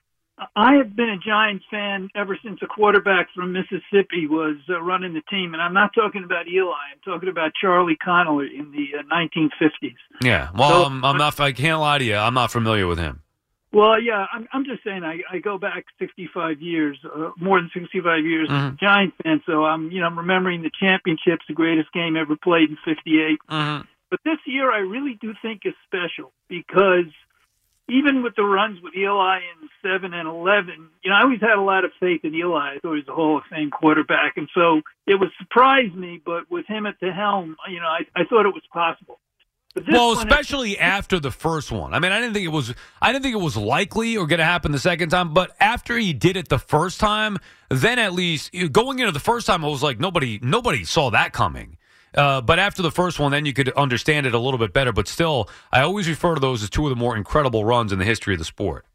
I 0.55 0.75
have 0.75 0.95
been 0.95 1.09
a 1.09 1.17
Giants 1.17 1.63
fan 1.71 2.09
ever 2.13 2.37
since 2.43 2.59
a 2.61 2.67
quarterback 2.67 3.27
from 3.33 3.53
Mississippi 3.53 4.27
was 4.27 4.57
uh, 4.69 4.81
running 4.81 5.13
the 5.13 5.21
team, 5.29 5.53
and 5.53 5.61
I'm 5.61 5.73
not 5.73 5.91
talking 5.95 6.23
about 6.25 6.47
Eli. 6.47 6.71
I'm 6.93 6.99
talking 7.05 7.29
about 7.29 7.51
Charlie 7.59 7.97
Conerly 8.05 8.47
in 8.59 8.71
the 8.71 8.99
uh, 8.99 9.03
1950s. 9.03 9.95
Yeah. 10.21 10.49
Well, 10.53 10.69
So- 10.69 10.83
I'm, 10.87 11.05
I'm 11.05 11.17
not. 11.17 11.39
I 11.39 11.53
can't 11.53 11.79
lie 11.79 11.99
to 11.99 12.03
you. 12.03 12.15
I'm 12.15 12.33
not 12.33 12.51
familiar 12.51 12.85
with 12.85 12.99
him. 12.99 13.21
Well, 13.71 14.01
yeah, 14.01 14.25
I'm, 14.33 14.47
I'm 14.53 14.63
just 14.63 14.83
saying 14.85 15.03
I, 15.03 15.19
I 15.29 15.39
go 15.39 15.57
back 15.57 15.83
65 15.99 16.61
years, 16.61 16.97
uh, 17.05 17.31
more 17.37 17.59
than 17.59 17.69
65 17.73 18.23
years 18.25 18.47
as 18.49 18.55
Mhm. 18.55 18.73
a 18.73 18.77
Giants 18.77 19.15
fan. 19.21 19.41
So 19.45 19.65
I'm, 19.65 19.91
you 19.91 19.99
know, 19.99 20.05
I'm 20.07 20.17
remembering 20.17 20.61
the 20.63 20.71
championships, 20.79 21.43
the 21.47 21.53
greatest 21.53 21.91
game 21.91 22.15
ever 22.15 22.35
played 22.41 22.69
in 22.69 22.77
'58. 22.85 23.37
Mm-hmm. 23.49 23.81
But 24.09 24.19
this 24.23 24.37
year, 24.45 24.71
I 24.71 24.77
really 24.79 25.17
do 25.19 25.33
think 25.41 25.61
is 25.65 25.73
special 25.87 26.31
because 26.47 27.11
even 27.87 28.23
with 28.23 28.35
the 28.35 28.43
runs 28.43 28.81
with 28.81 28.95
Eli 28.95 29.37
in 29.37 29.69
seven 29.83 30.13
and 30.13 30.27
eleven, 30.27 30.89
you 31.03 31.11
know, 31.11 31.17
I 31.17 31.21
always 31.23 31.41
had 31.41 31.57
a 31.57 31.61
lot 31.61 31.85
of 31.85 31.91
faith 31.99 32.21
in 32.23 32.33
Eli. 32.33 32.75
I 32.75 32.79
thought 32.79 32.93
he 32.93 32.99
was 33.01 33.07
a 33.07 33.13
Hall 33.13 33.37
of 33.37 33.43
Fame 33.49 33.69
quarterback, 33.69 34.37
and 34.37 34.49
so 34.53 34.81
it 35.05 35.19
would 35.19 35.29
surprise 35.37 35.93
me. 35.93 36.21
But 36.25 36.49
with 36.49 36.65
him 36.67 36.85
at 36.85 36.95
the 36.99 37.11
helm, 37.11 37.55
you 37.69 37.79
know, 37.79 37.87
I, 37.87 38.01
I 38.15 38.25
thought 38.25 38.45
it 38.45 38.53
was 38.53 38.63
possible. 38.73 39.19
Well, 39.91 40.15
one- 40.15 40.17
especially 40.17 40.79
after 40.79 41.19
the 41.19 41.31
first 41.31 41.71
one. 41.71 41.93
I 41.93 41.99
mean, 41.99 42.11
I 42.11 42.19
didn't 42.19 42.33
think 42.33 42.45
it 42.45 42.51
was. 42.51 42.73
I 43.01 43.11
didn't 43.11 43.23
think 43.23 43.35
it 43.35 43.41
was 43.43 43.57
likely 43.57 44.17
or 44.17 44.25
going 44.25 44.39
to 44.39 44.45
happen 44.45 44.71
the 44.71 44.79
second 44.79 45.09
time. 45.09 45.33
But 45.33 45.51
after 45.59 45.97
he 45.97 46.13
did 46.13 46.37
it 46.37 46.47
the 46.47 46.59
first 46.59 46.99
time, 46.99 47.37
then 47.69 47.99
at 47.99 48.13
least 48.13 48.55
going 48.71 48.99
into 48.99 49.11
the 49.11 49.19
first 49.19 49.45
time, 49.47 49.65
I 49.65 49.67
was 49.67 49.83
like, 49.83 49.99
nobody, 49.99 50.39
nobody 50.41 50.85
saw 50.85 51.11
that 51.11 51.33
coming. 51.33 51.77
Uh, 52.15 52.41
but 52.41 52.59
after 52.59 52.81
the 52.81 52.91
first 52.91 53.19
one, 53.19 53.31
then 53.31 53.45
you 53.45 53.53
could 53.53 53.69
understand 53.73 54.25
it 54.25 54.33
a 54.33 54.39
little 54.39 54.57
bit 54.57 54.73
better. 54.73 54.91
But 54.91 55.07
still, 55.07 55.49
I 55.71 55.81
always 55.81 56.07
refer 56.07 56.33
to 56.35 56.39
those 56.39 56.63
as 56.63 56.69
two 56.69 56.85
of 56.85 56.89
the 56.89 56.95
more 56.95 57.15
incredible 57.15 57.65
runs 57.65 57.91
in 57.91 57.99
the 57.99 58.05
history 58.05 58.33
of 58.33 58.39
the 58.39 58.45
sport. 58.45 58.85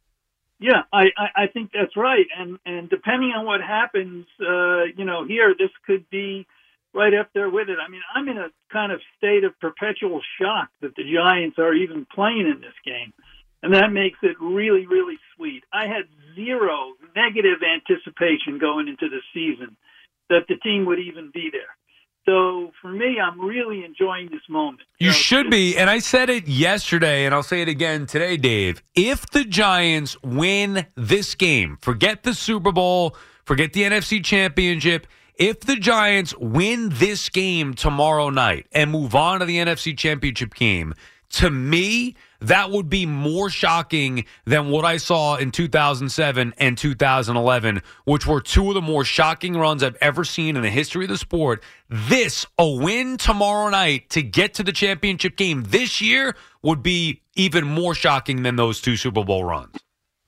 Yeah, 0.59 0.83
I, 0.93 1.05
I, 1.17 1.45
I 1.45 1.47
think 1.47 1.71
that's 1.73 1.97
right. 1.97 2.27
And 2.37 2.59
and 2.67 2.91
depending 2.91 3.33
on 3.37 3.47
what 3.47 3.63
happens, 3.63 4.27
uh, 4.41 4.85
you 4.97 5.05
know, 5.05 5.25
here 5.27 5.55
this 5.59 5.71
could 5.87 6.09
be 6.11 6.47
right 6.93 7.15
up 7.15 7.31
there 7.35 7.49
with 7.49 7.69
it. 7.69 7.79
I 7.85 7.89
mean, 7.91 8.03
I'm 8.15 8.29
in 8.29 8.37
a 8.37 8.49
kind 8.73 8.93
of 8.93 9.01
state 9.17 9.45
of 9.45 9.59
perpetual 9.61 10.21
shock 10.41 10.69
that 10.81 10.97
the 10.97 11.05
Giants 11.05 11.59
are 11.59 11.73
even 11.73 12.07
playing 12.15 12.47
in 12.53 12.61
this 12.61 12.75
game. 12.85 13.13
And 13.63 13.75
that 13.75 13.93
makes 13.93 14.19
it 14.23 14.37
really, 14.41 14.87
really 14.87 15.19
sweet. 15.37 15.65
I 15.73 15.87
had 15.87 16.09
zero 16.35 16.95
negative 17.15 17.61
anticipation 17.63 18.59
going 18.59 18.89
into 18.89 19.09
the 19.09 19.21
season 19.35 19.77
that 20.31 20.47
the 20.49 20.57
team 20.57 20.87
would 20.87 20.99
even 20.99 21.31
be 21.33 21.51
there. 21.53 21.77
So 22.27 22.71
for 22.81 22.93
me, 22.93 23.19
I'm 23.19 23.41
really 23.41 23.85
enjoying 23.85 24.29
this 24.31 24.43
moment. 24.49 24.83
You 24.99 25.09
know, 25.09 25.13
should 25.13 25.51
be. 25.51 25.77
And 25.77 25.89
I 25.89 25.99
said 25.99 26.31
it 26.31 26.47
yesterday, 26.47 27.25
and 27.25 27.35
I'll 27.35 27.43
say 27.43 27.63
it 27.63 27.69
again 27.69 28.07
today, 28.07 28.37
Dave. 28.37 28.83
If 28.95 29.29
the 29.31 29.45
Giants 29.45 30.21
win 30.23 30.87
this 30.95 31.35
game, 31.35 31.79
forget 31.81 32.23
the 32.23 32.35
Super 32.35 32.73
Bowl, 32.73 33.17
forget 33.45 33.73
the 33.73 33.83
NFC 33.83 34.23
Championship. 34.23 35.07
If 35.37 35.61
the 35.61 35.77
Giants 35.77 36.37
win 36.37 36.91
this 36.93 37.31
game 37.31 37.73
tomorrow 37.73 38.29
night 38.29 38.67
and 38.73 38.91
move 38.91 39.15
on 39.15 39.41
to 39.41 39.47
the 39.47 39.57
NFC 39.57 39.97
Championship 39.97 40.55
game, 40.55 40.95
to 41.31 41.49
me, 41.49 42.15
that 42.41 42.71
would 42.71 42.89
be 42.89 43.07
more 43.07 43.51
shocking 43.51 44.25
than 44.45 44.71
what 44.71 44.85
I 44.85 44.97
saw 44.97 45.37
in 45.37 45.51
2007 45.51 46.55
and 46.59 46.79
2011, 46.79 47.83
which 48.05 48.27
were 48.27 48.41
two 48.41 48.69
of 48.69 48.75
the 48.75 48.81
more 48.81 49.05
shocking 49.05 49.57
runs 49.57 49.83
I've 49.83 49.97
ever 50.01 50.25
seen 50.25 50.57
in 50.57 50.63
the 50.63 50.71
history 50.71 51.05
of 51.05 51.11
the 51.11 51.19
sport. 51.19 51.63
This, 51.89 52.47
a 52.59 52.69
win 52.69 53.17
tomorrow 53.17 53.69
night 53.71 54.11
to 54.11 54.23
get 54.23 54.55
to 54.55 54.63
the 54.63 54.73
championship 54.73 55.37
game 55.37 55.65
this 55.69 56.01
year, 56.01 56.35
would 56.63 56.83
be 56.83 57.23
even 57.35 57.65
more 57.65 57.95
shocking 57.95 58.43
than 58.43 58.57
those 58.57 58.81
two 58.81 58.97
Super 58.97 59.25
Bowl 59.25 59.45
runs. 59.45 59.77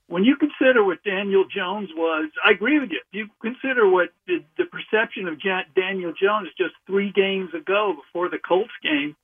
when 0.09 0.25
you 0.25 0.37
consider 0.37 0.85
what 0.85 1.03
Daniel 1.05 1.45
Jones 1.45 1.89
was, 1.97 2.31
I 2.45 2.53
agree 2.53 2.79
with 2.79 2.91
you. 2.91 3.01
If 3.13 3.15
you 3.15 3.29
consider 3.41 3.89
what 3.89 4.11
the, 4.27 4.45
the 4.59 4.65
perception 4.65 5.27
of 5.29 5.39
Daniel 5.75 6.13
Jones 6.13 6.49
just 6.59 6.75
three 6.87 7.13
games 7.13 7.51
ago 7.55 7.95
before 7.97 8.29
the 8.29 8.39
Colts 8.39 8.73
game, 8.83 9.17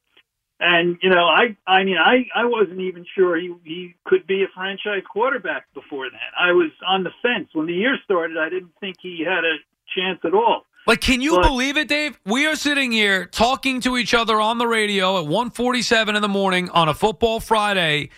and 0.61 0.99
you 1.03 1.11
know, 1.11 1.25
I 1.27 1.57
I 1.67 1.85
mean, 1.85 1.97
I 1.99 2.27
I 2.35 2.45
wasn't 2.45 2.81
even 2.81 3.05
sure 3.15 3.37
he 3.37 3.55
he 3.65 3.95
could 4.05 4.27
be 4.27 4.43
a 4.43 4.49
franchise 4.55 5.03
quarterback 5.11 5.67
before 5.75 6.11
that. 6.11 6.31
I 6.39 6.53
was 6.53 6.71
on 6.87 7.05
the 7.05 7.11
fence 7.23 7.49
when 7.53 7.67
the 7.67 7.75
year 7.75 7.97
started. 8.05 8.37
I 8.39 8.49
didn't 8.49 8.73
think 8.81 8.97
he 9.01 9.25
had 9.25 9.45
a 9.45 9.57
chance 9.95 10.21
at 10.25 10.35
all. 10.35 10.65
Like, 10.87 11.01
can 11.03 11.21
you 11.21 11.37
But- 11.37 11.43
believe 11.49 11.77
it, 11.77 11.87
Dave? 11.89 12.19
We 12.25 12.47
are 12.47 12.57
sitting 12.57 12.93
here 12.93 13.27
talking 13.27 13.81
to 13.83 13.97
each 13.99 14.15
other 14.15 14.41
on 14.41 14.57
the 14.59 14.67
radio 14.67 15.19
at 15.19 15.27
147 15.27 16.17
in 16.17 16.23
the 16.23 16.29
morning 16.29 16.71
on 16.71 16.89
a 16.89 16.95
football 16.95 17.41
Friday, 17.41 18.09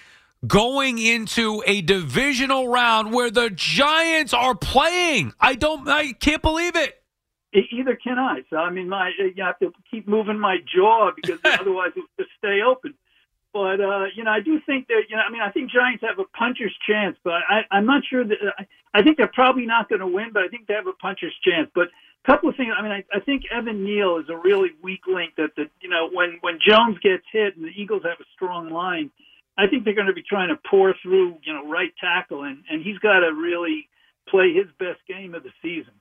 going 0.46 0.98
into 0.98 1.62
a 1.66 1.81
divisional 1.83 2.68
round 2.68 3.12
where 3.12 3.31
the 3.31 3.50
Giants 3.50 4.33
are 4.33 4.55
playing. 4.55 5.35
I 5.40 5.55
don't 5.57 5.88
I 5.88 6.12
can't 6.12 6.42
believe 6.42 6.76
it. 6.76 6.99
Either 7.52 7.96
can 7.96 8.18
I. 8.18 8.44
So 8.48 8.56
I 8.56 8.70
mean, 8.70 8.88
my 8.88 9.10
you 9.18 9.42
have 9.42 9.58
to 9.58 9.72
keep 9.90 10.06
moving 10.06 10.38
my 10.38 10.58
jaw 10.72 11.10
because 11.14 11.40
otherwise 11.44 11.90
it 11.96 12.00
would 12.00 12.24
just 12.24 12.30
stay 12.38 12.60
open. 12.62 12.94
But 13.52 13.80
uh, 13.80 14.04
you 14.14 14.22
know, 14.22 14.30
I 14.30 14.40
do 14.40 14.60
think 14.64 14.86
that 14.88 15.02
you 15.08 15.16
know, 15.16 15.22
I 15.26 15.30
mean, 15.30 15.42
I 15.42 15.50
think 15.50 15.70
Giants 15.70 16.04
have 16.06 16.18
a 16.18 16.24
puncher's 16.36 16.74
chance, 16.86 17.16
but 17.24 17.42
I, 17.48 17.62
I'm 17.70 17.86
not 17.86 18.02
sure 18.08 18.24
that. 18.24 18.38
I, 18.58 18.66
I 18.92 19.02
think 19.02 19.16
they're 19.16 19.30
probably 19.32 19.66
not 19.66 19.88
going 19.88 20.00
to 20.00 20.06
win, 20.06 20.30
but 20.32 20.42
I 20.42 20.48
think 20.48 20.66
they 20.66 20.74
have 20.74 20.86
a 20.86 20.92
puncher's 20.92 21.34
chance. 21.44 21.68
But 21.74 21.88
a 22.24 22.26
couple 22.26 22.48
of 22.48 22.56
things. 22.56 22.72
I 22.76 22.82
mean, 22.82 22.92
I, 22.92 23.04
I 23.12 23.20
think 23.20 23.44
Evan 23.50 23.84
Neal 23.84 24.18
is 24.18 24.28
a 24.28 24.36
really 24.36 24.70
weak 24.82 25.02
link. 25.06 25.34
That 25.36 25.50
the 25.56 25.68
you 25.80 25.88
know 25.88 26.08
when 26.12 26.38
when 26.42 26.58
Jones 26.66 26.98
gets 27.02 27.24
hit 27.32 27.56
and 27.56 27.64
the 27.64 27.72
Eagles 27.74 28.02
have 28.04 28.20
a 28.20 28.28
strong 28.34 28.70
line, 28.70 29.10
I 29.58 29.66
think 29.66 29.84
they're 29.84 29.94
going 29.94 30.06
to 30.06 30.12
be 30.12 30.22
trying 30.22 30.48
to 30.48 30.58
pour 30.68 30.94
through 31.02 31.38
you 31.42 31.52
know 31.52 31.68
right 31.68 31.92
tackle, 32.00 32.44
and 32.44 32.62
and 32.70 32.82
he's 32.82 32.98
got 32.98 33.20
to 33.20 33.34
really 33.34 33.88
play 34.28 34.52
his 34.54 34.66
best 34.78 35.00
game 35.08 35.34
of 35.34 35.42
the 35.42 35.50
season. 35.60 35.92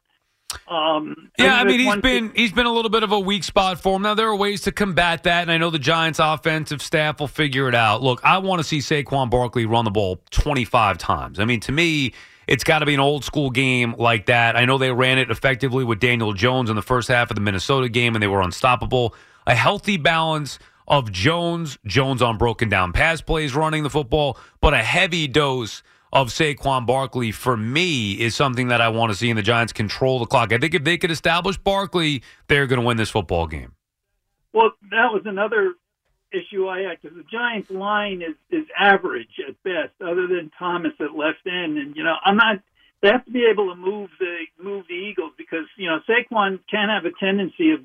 Um, 0.68 1.30
Yeah, 1.38 1.56
I 1.56 1.64
mean 1.64 1.80
he's 1.80 1.96
been 1.98 2.32
he's 2.36 2.52
been 2.52 2.66
a 2.66 2.72
little 2.72 2.90
bit 2.90 3.04
of 3.04 3.12
a 3.12 3.20
weak 3.20 3.44
spot 3.44 3.80
for 3.80 3.96
him. 3.96 4.02
Now 4.02 4.16
there 4.16 4.28
are 4.28 4.36
ways 4.36 4.62
to 4.62 4.72
combat 4.72 5.24
that, 5.24 5.44
and 5.44 5.52
I 5.52 5.58
know 5.58 5.70
the 5.70 5.80
Giants' 5.80 6.20
offensive 6.20 6.82
staff 6.82 7.20
will 7.20 7.28
figure 7.28 7.68
it 7.70 7.76
out. 7.76 8.02
Look, 8.02 8.24
I 8.24 8.38
want 8.40 8.60
to 8.60 8.64
see 8.64 8.80
Saquon 8.80 9.30
Barkley 9.30 9.66
run 9.66 9.86
the 9.86 9.92
ball 9.92 10.22
25 10.32 10.98
times. 10.98 11.40
I 11.40 11.46
mean, 11.46 11.60
to 11.62 11.72
me, 11.72 12.14
it's 12.48 12.64
got 12.64 12.80
to 12.80 12.86
be 12.86 12.96
an 12.96 13.00
old 13.00 13.24
school 13.24 13.52
game 13.52 13.94
like 13.98 14.26
that. 14.26 14.56
I 14.56 14.66
know 14.66 14.78
they 14.78 14.92
ran 14.92 15.20
it 15.20 15.30
effectively 15.30 15.84
with 15.84 16.00
Daniel 16.00 16.34
Jones 16.34 16.70
in 16.70 16.76
the 16.76 16.82
first 16.82 17.08
half 17.08 17.30
of 17.30 17.36
the 17.36 17.42
Minnesota 17.42 17.90
game, 17.90 18.16
and 18.16 18.24
they 18.24 18.28
were 18.28 18.42
unstoppable. 18.42 19.14
A 19.46 19.54
healthy 19.54 19.98
balance 19.98 20.58
of 20.88 21.12
Jones, 21.12 21.78
Jones 21.86 22.22
on 22.22 22.38
broken 22.38 22.68
down 22.68 22.92
pass 22.92 23.22
plays, 23.22 23.54
running 23.54 23.84
the 23.84 23.90
football, 23.90 24.38
but 24.62 24.74
a 24.74 24.82
heavy 24.82 25.28
dose 25.28 25.84
of 26.12 26.30
Saquon 26.30 26.86
Barkley 26.86 27.32
for 27.32 27.56
me 27.56 28.14
is 28.14 28.36
something 28.36 28.70
that 28.70 28.82
I 28.82 28.90
want 28.90 29.12
to 29.12 29.18
see, 29.18 29.30
in 29.30 29.36
the 29.36 29.44
Giants 29.44 29.74
control 29.74 30.20
the 30.20 30.26
clock. 30.26 30.52
I 30.52 30.58
think 30.58 30.74
if 30.74 30.84
they 30.84 30.98
could 30.98 31.12
establish 31.12 31.58
Barkley, 31.58 32.24
they're 32.48 32.68
going 32.68 32.80
to 32.80 32.86
win 32.86 32.98
this 32.98 33.10
football 33.10 33.48
game. 33.48 33.74
Well, 34.54 34.72
that 34.92 35.14
was 35.14 35.22
another 35.26 35.74
issue 36.32 36.68
I 36.68 36.82
had 36.82 37.02
because 37.02 37.18
the 37.18 37.24
Giants' 37.32 37.70
line 37.70 38.22
is 38.22 38.36
is 38.50 38.66
average 38.78 39.30
at 39.48 39.62
best, 39.64 39.94
other 40.02 40.28
than 40.28 40.52
Thomas 40.58 40.94
at 41.00 41.16
left 41.16 41.46
end. 41.46 41.78
And 41.78 41.96
you 41.96 42.04
know, 42.04 42.16
I'm 42.24 42.38
not. 42.38 42.60
They 43.02 43.10
have 43.10 43.24
to 43.26 43.32
be 43.32 43.46
able 43.50 43.70
to 43.70 43.76
move 43.76 44.10
the 44.20 44.46
move 44.62 44.86
the 44.88 44.96
Eagles 44.96 45.34
because 45.38 45.66
you 45.78 45.88
know 45.90 46.00
Saquon 46.10 46.60
can 46.70 46.90
have 46.90 47.06
a 47.06 47.16
tendency 47.20 47.72
of 47.72 47.82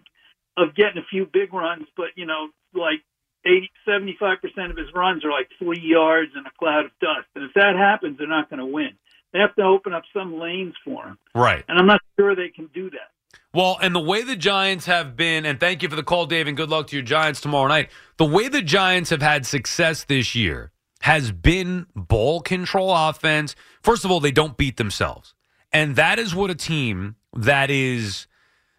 of 0.56 0.74
getting 0.74 0.98
a 0.98 1.06
few 1.10 1.26
big 1.26 1.52
runs, 1.52 1.86
but 1.96 2.08
you 2.16 2.26
know, 2.26 2.48
like 2.74 3.02
80, 3.46 3.70
75 3.86 4.40
percent 4.40 4.70
of 4.70 4.76
his 4.76 4.88
runs 4.94 5.24
are 5.24 5.30
like 5.30 5.48
three 5.58 5.80
yards 5.80 6.32
in 6.36 6.44
a 6.46 6.50
cloud 6.58 6.86
of 6.86 6.90
dust. 7.00 7.28
And 7.34 7.44
if 7.44 7.54
that 7.54 7.76
happens, 7.76 8.18
they're 8.18 8.26
not 8.26 8.48
going 8.50 8.60
to 8.60 8.66
win. 8.66 8.90
They 9.32 9.40
have 9.40 9.54
to 9.56 9.62
open 9.62 9.92
up 9.92 10.04
some 10.12 10.38
lanes 10.38 10.74
for 10.84 11.04
him, 11.04 11.18
Right. 11.34 11.64
and 11.68 11.78
I'm 11.78 11.86
not 11.86 12.00
sure 12.16 12.36
they 12.36 12.50
can 12.50 12.68
do 12.72 12.88
that. 12.90 13.10
Well, 13.52 13.78
and 13.82 13.94
the 13.94 14.00
way 14.00 14.22
the 14.22 14.36
Giants 14.36 14.86
have 14.86 15.16
been, 15.16 15.44
and 15.44 15.58
thank 15.58 15.82
you 15.82 15.88
for 15.88 15.96
the 15.96 16.02
call, 16.04 16.26
Dave, 16.26 16.46
and 16.46 16.56
good 16.56 16.70
luck 16.70 16.86
to 16.88 16.96
your 16.96 17.04
Giants 17.04 17.40
tomorrow 17.40 17.66
night. 17.68 17.88
The 18.16 18.24
way 18.24 18.48
the 18.48 18.62
Giants 18.62 19.10
have 19.10 19.22
had 19.22 19.44
success 19.44 20.04
this 20.04 20.34
year 20.34 20.70
has 21.02 21.32
been 21.32 21.86
ball 21.94 22.40
control 22.40 22.94
offense. 22.94 23.54
First 23.82 24.04
of 24.04 24.10
all, 24.10 24.20
they 24.20 24.30
don't 24.32 24.56
beat 24.56 24.76
themselves. 24.76 25.34
And 25.72 25.96
that 25.96 26.18
is 26.18 26.34
what 26.34 26.50
a 26.50 26.54
team 26.54 27.16
that 27.36 27.70
is, 27.70 28.26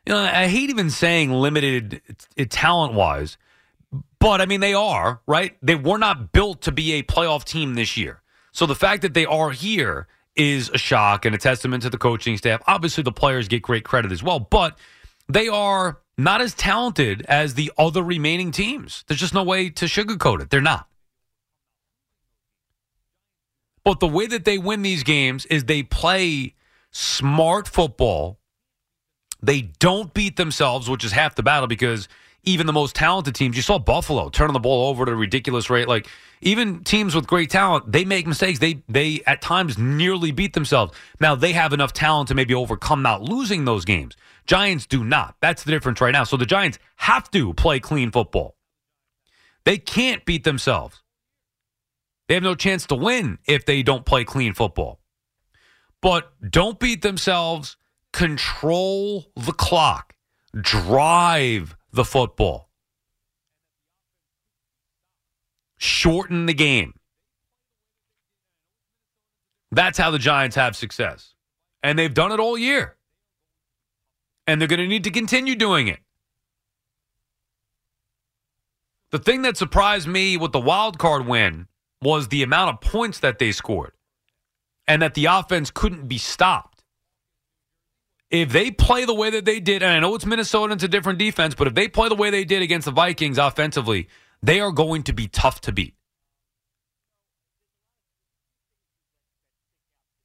you 0.06 0.14
know, 0.14 0.20
I 0.22 0.48
hate 0.48 0.70
even 0.70 0.90
saying 0.90 1.32
limited 1.32 2.02
talent 2.50 2.94
wise, 2.94 3.38
but 4.20 4.42
I 4.42 4.46
mean, 4.46 4.60
they 4.60 4.74
are, 4.74 5.22
right? 5.28 5.56
They 5.62 5.76
were 5.76 5.98
not 5.98 6.32
built 6.32 6.62
to 6.64 6.72
be 6.72 6.94
a 6.94 7.04
playoff 7.04 7.44
team 7.44 7.76
this 7.76 7.96
year. 7.96 8.22
So 8.52 8.66
the 8.66 8.76
fact 8.76 9.02
that 9.02 9.14
they 9.14 9.26
are 9.26 9.52
here 9.52 10.08
is 10.36 10.70
a 10.70 10.78
shock 10.78 11.26
and 11.26 11.34
a 11.36 11.38
testament 11.38 11.84
to 11.84 11.90
the 11.90 11.98
coaching 11.98 12.38
staff. 12.38 12.62
Obviously, 12.68 13.04
the 13.04 13.12
players 13.12 13.48
get 13.48 13.62
great 13.62 13.84
credit 13.84 14.12
as 14.12 14.24
well, 14.24 14.40
but 14.40 14.78
they 15.28 15.48
are 15.48 16.00
not 16.18 16.42
as 16.42 16.54
talented 16.54 17.26
as 17.28 17.54
the 17.54 17.72
other 17.78 18.04
remaining 18.04 18.52
teams. 18.52 19.04
There's 19.08 19.20
just 19.20 19.34
no 19.34 19.44
way 19.44 19.70
to 19.70 19.86
sugarcoat 19.86 20.42
it. 20.42 20.50
They're 20.50 20.62
not. 20.62 20.88
But 23.84 24.00
the 24.00 24.08
way 24.08 24.26
that 24.26 24.46
they 24.46 24.58
win 24.58 24.82
these 24.82 25.04
games 25.04 25.46
is 25.46 25.66
they 25.66 25.84
play 25.84 26.56
smart 26.92 27.68
football. 27.68 28.40
They 29.44 29.62
don't 29.62 30.14
beat 30.14 30.38
themselves, 30.38 30.90
which 30.90 31.04
is 31.04 31.12
half 31.12 31.36
the 31.36 31.44
battle 31.44 31.68
because 31.68 32.08
even 32.46 32.68
the 32.68 32.74
most 32.74 32.96
talented 32.96 33.36
teams, 33.36 33.56
you 33.56 33.62
saw 33.62 33.80
Buffalo 33.80 34.30
turning 34.30 34.54
the 34.54 34.60
ball 34.60 34.90
over 34.90 35.04
at 35.04 35.10
a 35.10 35.16
ridiculous 35.16 35.70
rate. 35.70 35.88
Like 35.88 36.08
even 36.42 36.84
teams 36.84 37.16
with 37.16 37.28
great 37.28 37.50
talent, 37.50 37.92
they 37.92 38.06
make 38.06 38.28
mistakes. 38.28 38.60
They 38.60 38.84
they 38.88 39.22
at 39.26 39.42
times 39.42 39.78
nearly 39.78 40.32
beat 40.32 40.54
themselves. 40.54 40.94
Now 41.20 41.36
they 41.36 41.54
have 41.54 41.74
enough 41.74 41.94
talent 41.94 42.28
to 42.30 42.36
maybe 42.36 42.54
overcome 42.54 43.02
not 43.02 43.24
losing 43.24 43.66
those 43.66 43.86
games. 43.86 44.16
Giants 44.46 44.86
do 44.86 45.04
not. 45.04 45.36
That's 45.42 45.64
the 45.64 45.72
difference 45.72 46.02
right 46.02 46.12
now. 46.12 46.24
So 46.24 46.38
the 46.38 46.46
Giants 46.46 46.78
have 46.98 47.30
to 47.32 47.54
play 47.54 47.80
clean 47.80 48.12
football. 48.12 48.56
They 49.66 49.78
can't 49.78 50.24
beat 50.26 50.44
themselves. 50.44 51.02
They 52.28 52.36
have 52.36 52.44
no 52.44 52.56
chance 52.56 52.86
to 52.88 52.96
win 52.96 53.40
if 53.48 53.66
they 53.66 53.84
don't 53.84 54.06
play 54.06 54.24
clean 54.24 54.54
football. 54.54 55.00
But 56.02 56.32
don't 56.48 56.80
beat 56.80 57.02
themselves. 57.02 57.78
Control 58.14 59.32
the 59.36 59.52
clock. 59.52 60.16
Drive 60.60 61.76
the 61.96 62.06
football. 62.06 62.70
Shorten 65.78 66.46
the 66.46 66.54
game. 66.54 66.94
That's 69.72 69.98
how 69.98 70.12
the 70.12 70.20
Giants 70.20 70.56
have 70.56 70.76
success. 70.76 71.34
And 71.84 71.98
they've 71.98 72.14
done 72.14 72.32
it 72.32 72.40
all 72.40 72.58
year. 72.58 72.96
And 74.48 74.62
they're 74.62 74.68
going 74.68 74.80
to 74.80 74.88
need 74.88 75.04
to 75.06 75.12
continue 75.12 75.56
doing 75.56 75.88
it. 75.88 76.00
The 79.12 79.20
thing 79.20 79.44
that 79.44 79.58
surprised 79.58 80.08
me 80.08 80.38
with 80.38 80.52
the 80.52 80.60
wild 80.60 80.98
card 80.98 81.26
win 81.26 81.68
was 82.02 82.28
the 82.28 82.44
amount 82.44 82.74
of 82.74 82.82
points 82.92 83.20
that 83.20 83.40
they 83.40 83.52
scored 83.52 83.94
and 84.88 85.02
that 85.02 85.14
the 85.14 85.26
offense 85.26 85.72
couldn't 85.72 86.08
be 86.08 86.18
stopped. 86.18 86.75
If 88.32 88.52
they 88.52 88.72
play 88.72 89.06
the 89.06 89.14
way 89.14 89.30
that 89.30 89.46
they 89.46 89.60
did, 89.60 89.84
and 89.84 89.92
I 89.92 90.00
know 90.00 90.16
it's 90.16 90.26
Minnesota, 90.26 90.74
it's 90.74 90.84
a 90.84 90.88
different 90.88 91.20
defense, 91.20 91.54
but 91.54 91.68
if 91.68 91.76
they 91.76 91.88
play 91.88 92.10
the 92.10 92.16
way 92.16 92.32
they 92.32 92.44
did 92.44 92.62
against 92.62 92.86
the 92.86 92.92
Vikings 92.92 93.38
offensively, 93.38 94.10
they 94.42 94.60
are 94.60 94.72
going 94.72 95.04
to 95.04 95.14
be 95.14 95.28
tough 95.28 95.62
to 95.62 95.72
beat. 95.72 95.96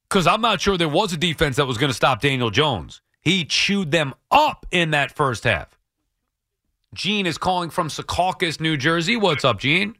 Because 0.09 0.27
I'm 0.27 0.41
not 0.41 0.59
sure 0.59 0.77
there 0.77 0.89
was 0.89 1.13
a 1.13 1.17
defense 1.17 1.55
that 1.55 1.67
was 1.67 1.77
going 1.77 1.89
to 1.89 1.95
stop 1.95 2.21
Daniel 2.21 2.49
Jones. 2.49 3.01
He 3.21 3.45
chewed 3.45 3.91
them 3.91 4.13
up 4.29 4.65
in 4.71 4.91
that 4.91 5.15
first 5.15 5.43
half. 5.45 5.77
Gene 6.93 7.25
is 7.25 7.37
calling 7.37 7.69
from 7.69 7.87
Secaucus, 7.87 8.59
New 8.59 8.75
Jersey. 8.75 9.15
What's 9.15 9.45
up, 9.45 9.59
Gene? 9.59 9.95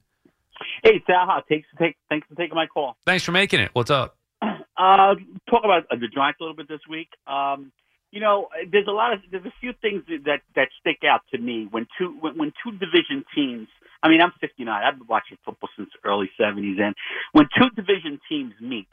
Hey, 0.84 1.02
Sal, 1.08 1.42
thanks, 1.48 1.68
take, 1.80 1.96
thanks 2.10 2.28
for 2.28 2.36
taking 2.36 2.56
my 2.56 2.66
call. 2.66 2.98
Thanks 3.06 3.24
for 3.24 3.32
making 3.32 3.60
it. 3.62 3.70
What's 3.74 3.92
up? 3.92 4.18
Uh, 4.78 5.14
talk 5.48 5.64
about 5.64 5.84
uh, 5.92 5.96
the 5.96 6.08
Giants 6.08 6.40
a 6.40 6.44
little 6.44 6.56
bit 6.56 6.68
this 6.68 6.80
week. 6.90 7.10
Um, 7.28 7.72
you 8.12 8.20
know, 8.20 8.50
there's 8.72 8.88
a 8.88 8.92
lot 8.92 9.14
of 9.14 9.20
there's 9.32 9.46
a 9.46 9.54
few 9.60 9.74
things 9.82 10.04
that 10.26 10.42
that 10.56 10.68
stick 10.80 11.00
out 11.10 11.22
to 11.34 11.40
me 11.40 11.68
when 11.72 11.88
two 11.98 12.18
when, 12.20 12.38
when 12.38 12.54
two 12.64 12.72
division 12.72 13.24
teams. 13.34 13.68
I 14.04 14.10
mean, 14.10 14.20
I'm 14.20 14.34
59. 14.42 14.68
I've 14.68 14.98
been 14.98 15.08
watching 15.08 15.38
football 15.46 15.70
since 15.78 15.90
early 16.04 16.30
70s, 16.40 16.82
and 16.82 16.96
when 17.34 17.48
two 17.56 17.70
division 17.76 18.20
teams 18.28 18.54
meet, 18.60 18.88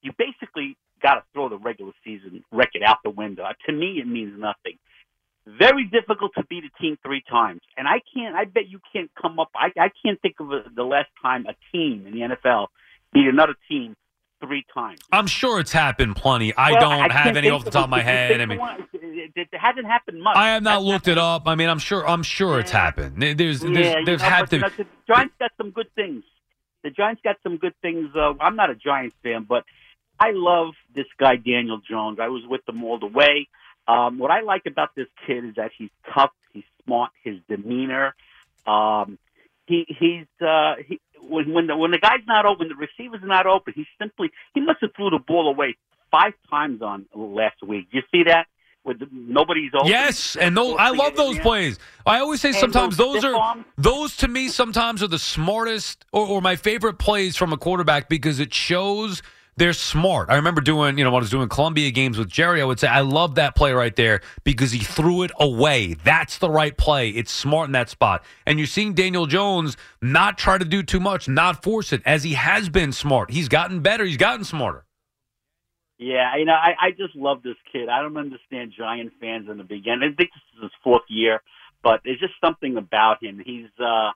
you 0.00 0.12
basically 0.16 0.76
got 1.02 1.14
to 1.14 1.22
throw 1.32 1.48
the 1.48 1.58
regular 1.58 1.92
season 2.04 2.44
record 2.52 2.82
out 2.86 2.98
the 3.04 3.10
window. 3.10 3.44
To 3.66 3.72
me, 3.72 3.98
it 4.00 4.06
means 4.06 4.32
nothing. 4.38 4.78
Very 5.46 5.86
difficult 5.86 6.32
to 6.36 6.44
beat 6.44 6.64
a 6.64 6.82
team 6.82 6.98
three 7.04 7.22
times, 7.28 7.60
and 7.76 7.86
I 7.88 8.00
can't. 8.14 8.34
I 8.34 8.44
bet 8.44 8.68
you 8.68 8.80
can't 8.92 9.10
come 9.20 9.38
up. 9.38 9.50
I 9.54 9.68
I 9.78 9.90
can't 10.02 10.20
think 10.22 10.36
of 10.40 10.52
a, 10.52 10.62
the 10.74 10.84
last 10.84 11.08
time 11.20 11.46
a 11.46 11.54
team 11.72 12.06
in 12.06 12.12
the 12.12 12.36
NFL 12.36 12.68
beat 13.12 13.26
another 13.26 13.54
team 13.68 13.96
three 14.40 14.64
times. 14.72 15.00
I'm 15.12 15.26
sure 15.26 15.60
it's 15.60 15.72
happened 15.72 16.16
plenty. 16.16 16.54
I 16.54 16.72
Well, 16.72 16.80
don't 16.80 17.10
I 17.10 17.12
have 17.12 17.36
any 17.36 17.50
off 17.50 17.64
the 17.64 17.70
top 17.70 17.84
of 17.84 17.90
my 17.90 18.02
head. 18.02 18.40
I 18.40 18.44
It, 18.44 18.46
mean, 18.46 18.60
it, 19.34 19.48
hasn't 19.52 19.86
happened 19.86 20.22
much. 20.22 20.36
I 20.36 20.50
have 20.50 20.62
not 20.62 20.74
Hasn't 20.74 20.86
looked 20.86 21.08
it 21.08 21.18
up. 21.18 21.42
I 21.46 21.54
mean, 21.54 21.68
I'm 21.68 21.78
sure. 21.78 22.06
I'm 22.06 22.22
sure 22.22 22.60
it's 22.60 22.70
happened. 22.70 23.22
There's, 23.22 23.36
there's, 23.36 23.62
yeah, 23.62 23.94
there's 24.04 24.20
know, 24.20 24.28
had 24.28 24.50
but, 24.50 24.50
to. 24.50 24.76
the 24.76 24.86
Giants 25.06 25.34
got 25.38 25.50
some 25.56 25.70
good 25.70 25.92
things. 25.94 26.24
The 26.84 26.90
Giants 26.90 27.20
got 27.24 27.36
some 27.42 27.56
good 27.56 27.74
things. 27.82 28.10
Uh, 28.14 28.34
I'm 28.40 28.56
not 28.56 28.70
a 28.70 28.74
Giants 28.74 29.16
fan, 29.22 29.44
but 29.48 29.64
I 30.20 30.30
love 30.32 30.74
this 30.94 31.06
guy 31.18 31.36
Daniel 31.36 31.78
Jones. 31.78 32.18
I 32.20 32.28
was 32.28 32.42
with 32.46 32.64
them 32.66 32.84
all 32.84 32.98
the 32.98 33.06
way. 33.06 33.48
Um, 33.86 34.18
what 34.18 34.30
I 34.30 34.40
like 34.40 34.66
about 34.66 34.94
this 34.94 35.06
kid 35.26 35.44
is 35.44 35.54
that 35.56 35.70
he's 35.76 35.90
tough, 36.12 36.30
he's 36.52 36.64
smart, 36.84 37.10
his 37.24 37.36
demeanor. 37.48 38.14
Um, 38.66 39.18
he 39.66 39.86
he's 39.88 40.26
uh, 40.46 40.74
he, 40.86 41.00
when 41.22 41.52
when 41.52 41.66
the 41.66 41.76
when 41.76 41.90
the 41.90 41.98
guy's 41.98 42.26
not 42.26 42.46
open, 42.46 42.68
the 42.68 42.74
receiver's 42.74 43.20
not 43.22 43.46
open. 43.46 43.72
He 43.76 43.86
simply 44.00 44.30
he 44.54 44.60
must 44.60 44.78
have 44.80 44.90
threw 44.96 45.10
the 45.10 45.18
ball 45.18 45.48
away 45.48 45.76
five 46.10 46.32
times 46.50 46.82
on 46.82 47.06
last 47.14 47.62
week. 47.62 47.88
You 47.90 48.02
see 48.10 48.24
that? 48.24 48.46
With 48.84 49.00
the, 49.00 49.08
nobody's 49.12 49.72
open. 49.74 49.88
Yes, 49.88 50.34
and 50.36 50.56
those, 50.56 50.76
I 50.78 50.90
love 50.90 51.14
those 51.14 51.36
Yeah. 51.36 51.42
plays. 51.42 51.78
I 52.06 52.20
always 52.20 52.40
say 52.40 52.50
And 52.50 52.56
sometimes 52.58 52.96
those 52.96 53.20
those 53.22 53.24
are 53.34 53.56
those 53.76 54.16
to 54.18 54.28
me 54.28 54.48
sometimes 54.48 55.02
are 55.02 55.08
the 55.08 55.18
smartest 55.18 56.06
or, 56.12 56.26
or 56.26 56.40
my 56.40 56.56
favorite 56.56 56.98
plays 56.98 57.36
from 57.36 57.52
a 57.52 57.58
quarterback 57.58 58.08
because 58.08 58.40
it 58.40 58.54
shows 58.54 59.20
they're 59.58 59.72
smart. 59.72 60.30
I 60.30 60.36
remember 60.36 60.60
doing, 60.60 60.96
you 60.96 61.04
know, 61.04 61.10
when 61.10 61.20
I 61.20 61.22
was 61.22 61.30
doing 61.30 61.48
Columbia 61.48 61.90
games 61.90 62.16
with 62.16 62.28
Jerry, 62.28 62.62
I 62.62 62.64
would 62.64 62.80
say 62.80 62.88
I 62.88 63.00
love 63.00 63.34
that 63.34 63.54
play 63.54 63.72
right 63.72 63.94
there 63.94 64.20
because 64.44 64.72
he 64.72 64.78
threw 64.78 65.22
it 65.24 65.32
away. 65.38 65.94
That's 65.94 66.38
the 66.38 66.48
right 66.48 66.76
play. 66.76 67.10
It's 67.10 67.32
smart 67.32 67.68
in 67.68 67.72
that 67.72 67.90
spot. 67.90 68.24
And 68.46 68.58
you're 68.58 68.66
seeing 68.66 68.94
Daniel 68.94 69.26
Jones 69.26 69.76
not 70.00 70.38
try 70.38 70.58
to 70.58 70.64
do 70.64 70.82
too 70.82 71.00
much, 71.00 71.28
not 71.28 71.62
force 71.62 71.92
it, 71.92 72.02
as 72.06 72.22
he 72.22 72.34
has 72.34 72.68
been 72.68 72.92
smart. 72.92 73.30
He's 73.30 73.48
gotten 73.48 73.80
better. 73.80 74.04
He's 74.04 74.16
gotten 74.16 74.44
smarter. 74.44 74.84
Yeah, 75.98 76.36
you 76.36 76.44
know, 76.44 76.52
I, 76.52 76.74
I 76.80 76.90
just 76.92 77.16
love 77.16 77.42
this 77.42 77.56
kid. 77.72 77.88
I 77.88 78.00
don't 78.02 78.16
understand 78.16 78.72
Giant 78.78 79.12
fans 79.20 79.48
in 79.50 79.58
the 79.58 79.64
beginning. 79.64 80.12
I 80.12 80.14
think 80.14 80.30
this 80.30 80.42
is 80.56 80.62
his 80.62 80.72
fourth 80.84 81.02
year, 81.08 81.42
but 81.82 82.02
there's 82.04 82.20
just 82.20 82.34
something 82.40 82.76
about 82.76 83.22
him. 83.22 83.42
He's, 83.44 83.66
uh, 83.80 84.12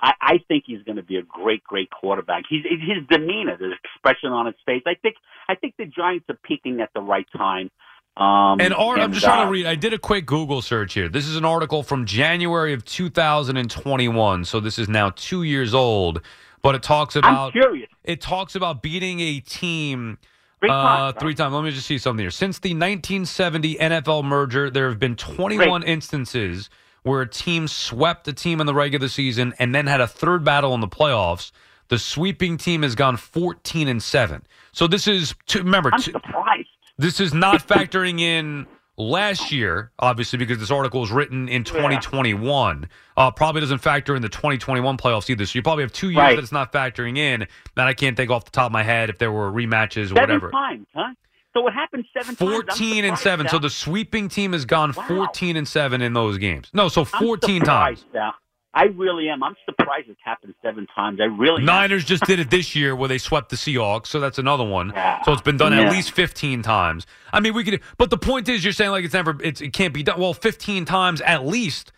I, 0.00 0.12
I 0.20 0.38
think 0.48 0.64
he's 0.66 0.82
going 0.82 0.96
to 0.96 1.02
be 1.02 1.16
a 1.16 1.22
great, 1.22 1.62
great 1.64 1.90
quarterback. 1.90 2.44
He's 2.48 2.64
his 2.64 3.06
demeanor, 3.08 3.56
the 3.56 3.72
expression 3.72 4.30
on 4.30 4.46
his 4.46 4.56
face. 4.66 4.82
I 4.86 4.94
think, 4.94 5.16
I 5.48 5.54
think 5.54 5.74
the 5.78 5.86
Giants 5.86 6.26
are 6.28 6.38
peaking 6.44 6.80
at 6.80 6.90
the 6.94 7.00
right 7.00 7.26
time. 7.36 7.70
Um, 8.16 8.60
And 8.60 8.74
I'm 8.74 9.12
just 9.12 9.24
trying 9.24 9.40
uh, 9.40 9.44
to 9.46 9.50
read. 9.50 9.66
I 9.66 9.74
did 9.74 9.92
a 9.92 9.98
quick 9.98 10.26
Google 10.26 10.62
search 10.62 10.94
here. 10.94 11.08
This 11.08 11.26
is 11.26 11.36
an 11.36 11.44
article 11.44 11.82
from 11.82 12.06
January 12.06 12.72
of 12.72 12.84
2021, 12.84 14.44
so 14.44 14.60
this 14.60 14.78
is 14.78 14.88
now 14.88 15.10
two 15.10 15.42
years 15.42 15.74
old. 15.74 16.20
But 16.62 16.74
it 16.74 16.82
talks 16.82 17.16
I'm 17.16 17.20
about 17.20 17.52
curious. 17.52 17.90
it 18.04 18.20
talks 18.20 18.54
about 18.54 18.82
beating 18.82 19.20
a 19.20 19.40
team 19.40 20.18
Three 20.64 20.70
uh, 20.70 21.12
times, 21.12 21.16
three 21.20 21.34
times. 21.34 21.54
Let 21.54 21.64
me 21.64 21.70
just 21.72 21.86
see 21.86 21.98
something 21.98 22.22
here. 22.22 22.30
Since 22.30 22.60
the 22.60 22.70
1970 22.70 23.74
NFL 23.76 24.24
merger, 24.24 24.70
there 24.70 24.88
have 24.88 24.98
been 24.98 25.14
21 25.14 25.82
instances 25.82 26.70
where 27.04 27.20
a 27.22 27.28
team 27.28 27.68
swept 27.68 28.26
a 28.28 28.32
team 28.32 28.60
in 28.60 28.66
the 28.66 28.74
regular 28.74 29.08
season 29.08 29.54
and 29.58 29.74
then 29.74 29.86
had 29.86 30.00
a 30.00 30.06
third 30.06 30.42
battle 30.44 30.74
in 30.74 30.80
the 30.80 30.88
playoffs. 30.88 31.52
The 31.88 31.98
sweeping 31.98 32.56
team 32.56 32.82
has 32.82 32.94
gone 32.94 33.16
14 33.16 33.86
and 33.88 34.02
seven. 34.02 34.42
So 34.72 34.86
this 34.86 35.06
is 35.06 35.34
to 35.48 35.58
remember. 35.60 35.90
I'm 35.92 36.00
surprised. 36.00 36.68
this 36.98 37.20
is 37.20 37.32
not 37.34 37.66
factoring 37.66 38.20
in 38.20 38.66
last 38.96 39.52
year, 39.52 39.90
obviously, 39.98 40.38
because 40.38 40.58
this 40.58 40.70
article 40.70 41.00
was 41.02 41.10
written 41.12 41.48
in 41.48 41.62
2021. 41.62 42.88
Uh, 43.16 43.30
probably 43.30 43.60
doesn't 43.60 43.78
factor 43.78 44.16
in 44.16 44.22
the 44.22 44.28
2021 44.28 44.96
playoffs 44.96 45.28
either. 45.28 45.44
So 45.46 45.58
you 45.58 45.62
probably 45.62 45.84
have 45.84 45.92
two 45.92 46.08
years 46.08 46.16
Right. 46.18 46.36
that 46.36 46.42
it's 46.42 46.52
not 46.52 46.72
factoring 46.72 47.18
in. 47.18 47.46
That 47.76 47.86
I 47.86 47.92
can't 47.94 48.16
think 48.16 48.30
off 48.30 48.44
the 48.46 48.50
top 48.50 48.66
of 48.66 48.72
my 48.72 48.82
head 48.82 49.10
if 49.10 49.18
there 49.18 49.30
were 49.32 49.50
rematches 49.52 50.04
or 50.04 50.08
Seven 50.16 50.20
whatever. 50.22 50.50
times, 50.50 50.86
huh? 50.94 51.12
So 51.54 51.62
what 51.62 51.72
happened 51.72 52.04
seven 52.12 52.34
times? 52.34 52.50
14 52.50 53.04
and 53.04 53.16
surprised, 53.16 53.22
7. 53.22 53.48
So 53.48 53.58
the 53.58 53.70
sweeping 53.70 54.28
team 54.28 54.52
has 54.52 54.64
gone 54.64 54.92
Wow. 54.96 55.04
14 55.06 55.56
and 55.56 55.66
7 55.66 56.02
in 56.02 56.12
those 56.12 56.36
games. 56.38 56.68
No, 56.72 56.88
so 56.88 57.02
I'm 57.02 57.24
14 57.24 57.62
times. 57.62 58.04
Sal. 58.12 58.34
I 58.76 58.86
really 58.86 59.28
am. 59.28 59.44
I'm 59.44 59.54
surprised 59.64 60.08
it's 60.08 60.18
happened 60.24 60.54
seven 60.60 60.88
times. 60.96 61.20
I 61.20 61.26
really 61.26 61.60
am. 61.60 61.64
Niners 61.64 62.04
just 62.04 62.24
did 62.24 62.40
it 62.40 62.50
this 62.50 62.74
year 62.74 62.96
where 62.96 63.08
they 63.08 63.18
swept 63.18 63.50
the 63.50 63.56
Seahawks, 63.56 64.08
so 64.08 64.18
that's 64.18 64.38
another 64.38 64.64
one. 64.64 64.90
Yeah. 64.92 65.22
So 65.22 65.32
it's 65.32 65.42
been 65.42 65.56
done 65.56 65.72
at 65.72 65.92
least 65.92 66.10
15 66.10 66.62
times. 66.62 67.06
I 67.32 67.38
mean, 67.38 67.54
we 67.54 67.62
could, 67.62 67.80
but 67.98 68.10
the 68.10 68.18
point 68.18 68.48
is, 68.48 68.64
you're 68.64 68.72
saying 68.72 68.90
like 68.90 69.04
it's 69.04 69.14
never, 69.14 69.36
it's, 69.44 69.60
it 69.60 69.72
can't 69.72 69.94
be 69.94 70.02
done. 70.02 70.18
Well, 70.18 70.34
15 70.34 70.84
times 70.86 71.20
at 71.20 71.46
least. 71.46 71.92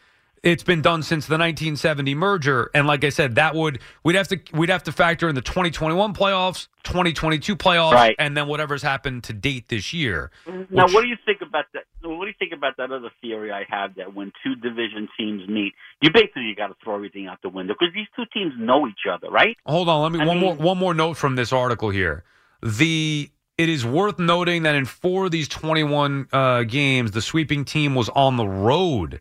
It's 0.47 0.63
been 0.63 0.81
done 0.81 1.03
since 1.03 1.27
the 1.27 1.33
1970 1.33 2.15
merger, 2.15 2.71
and 2.73 2.87
like 2.87 3.03
I 3.03 3.09
said, 3.09 3.35
that 3.35 3.57
would 3.57 3.81
we'd 4.05 4.15
have 4.15 4.29
to 4.29 4.39
we'd 4.53 4.69
have 4.69 4.85
to 4.85 4.93
factor 4.93 5.29
in 5.29 5.35
the 5.35 5.41
2021 5.41 6.15
playoffs, 6.15 6.69
2022 6.85 7.57
playoffs, 7.57 7.91
Right. 7.95 8.15
and 8.17 8.37
then 8.37 8.47
whatever's 8.47 8.83
happened 8.83 9.25
to 9.25 9.33
date 9.33 9.67
this 9.67 9.93
year. 9.93 10.31
Now, 10.71 10.85
which- 10.85 10.95
what 10.95 11.03
do 11.03 11.09
you 11.09 11.17
think 11.27 11.41
about 11.41 11.65
that? 11.75 11.83
What 12.03 12.21
do 12.21 12.29
you 12.29 12.35
think 12.39 12.53
about 12.53 12.77
that 12.77 12.93
other 12.93 13.11
theory 13.21 13.51
I 13.51 13.65
have 13.69 13.97
that 13.97 14.15
when 14.15 14.31
two 14.45 14.55
division 14.55 15.09
teams 15.19 15.49
meet, 15.49 15.75
you 16.01 16.13
basically 16.13 16.55
got 16.57 16.69
to 16.69 16.77
throw 16.85 16.95
everything 16.95 17.27
out 17.27 17.43
the 17.43 17.49
window 17.49 17.75
because 17.77 17.93
these 17.93 18.07
two 18.15 18.27
teams 18.33 18.53
know 18.57 18.87
each 18.87 19.05
other, 19.13 19.29
right? 19.29 19.57
Hold 19.67 19.89
on, 19.89 20.01
let 20.03 20.13
me 20.13 20.21
I 20.21 20.27
one 20.27 20.39
more 20.39 20.55
one 20.55 20.79
more 20.79 20.95
note 20.95 21.17
from 21.17 21.35
this 21.35 21.53
article 21.53 21.91
here. 21.91 22.23
The 22.63 23.29
it 23.59 23.69
is 23.69 23.85
worth 23.85 24.21
noting 24.21 24.63
that 24.63 24.77
in 24.77 24.85
four 24.85 25.25
of 25.25 25.33
these 25.33 25.49
21 25.49 26.29
uh, 26.33 26.63
games, 26.63 27.11
the 27.11 27.23
sweeping 27.23 27.65
team 27.65 27.97
was 27.97 28.09
on 28.11 28.37
the 28.37 28.47
road 28.47 29.21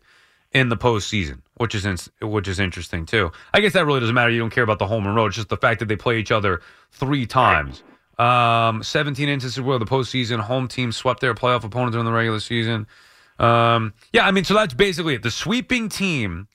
in 0.52 0.68
the 0.68 0.76
postseason, 0.76 1.42
which 1.56 1.74
is 1.74 1.84
in, 1.84 1.96
which 2.28 2.48
is 2.48 2.60
interesting 2.60 3.06
too. 3.06 3.32
I 3.52 3.60
guess 3.60 3.72
that 3.74 3.86
really 3.86 4.00
doesn't 4.00 4.14
matter. 4.14 4.30
You 4.30 4.40
don't 4.40 4.50
care 4.50 4.64
about 4.64 4.78
the 4.78 4.86
home 4.86 5.06
and 5.06 5.14
road; 5.14 5.28
it's 5.28 5.36
just 5.36 5.48
the 5.48 5.56
fact 5.56 5.80
that 5.80 5.86
they 5.86 5.96
play 5.96 6.18
each 6.18 6.32
other 6.32 6.60
three 6.92 7.26
times. 7.26 7.82
Um, 8.18 8.82
17 8.82 9.28
instances 9.28 9.60
where 9.60 9.78
the 9.78 9.84
postseason 9.84 10.40
home 10.40 10.68
team 10.68 10.90
swept 10.90 11.20
their 11.20 11.34
playoff 11.34 11.64
opponents 11.64 11.94
during 11.94 12.06
the 12.06 12.12
regular 12.12 12.40
season. 12.40 12.86
Um, 13.38 13.92
yeah, 14.12 14.26
I 14.26 14.30
mean, 14.30 14.44
so 14.44 14.54
that's 14.54 14.72
basically 14.72 15.14
it. 15.14 15.22
The 15.22 15.30
sweeping 15.30 15.90
team 15.90 16.48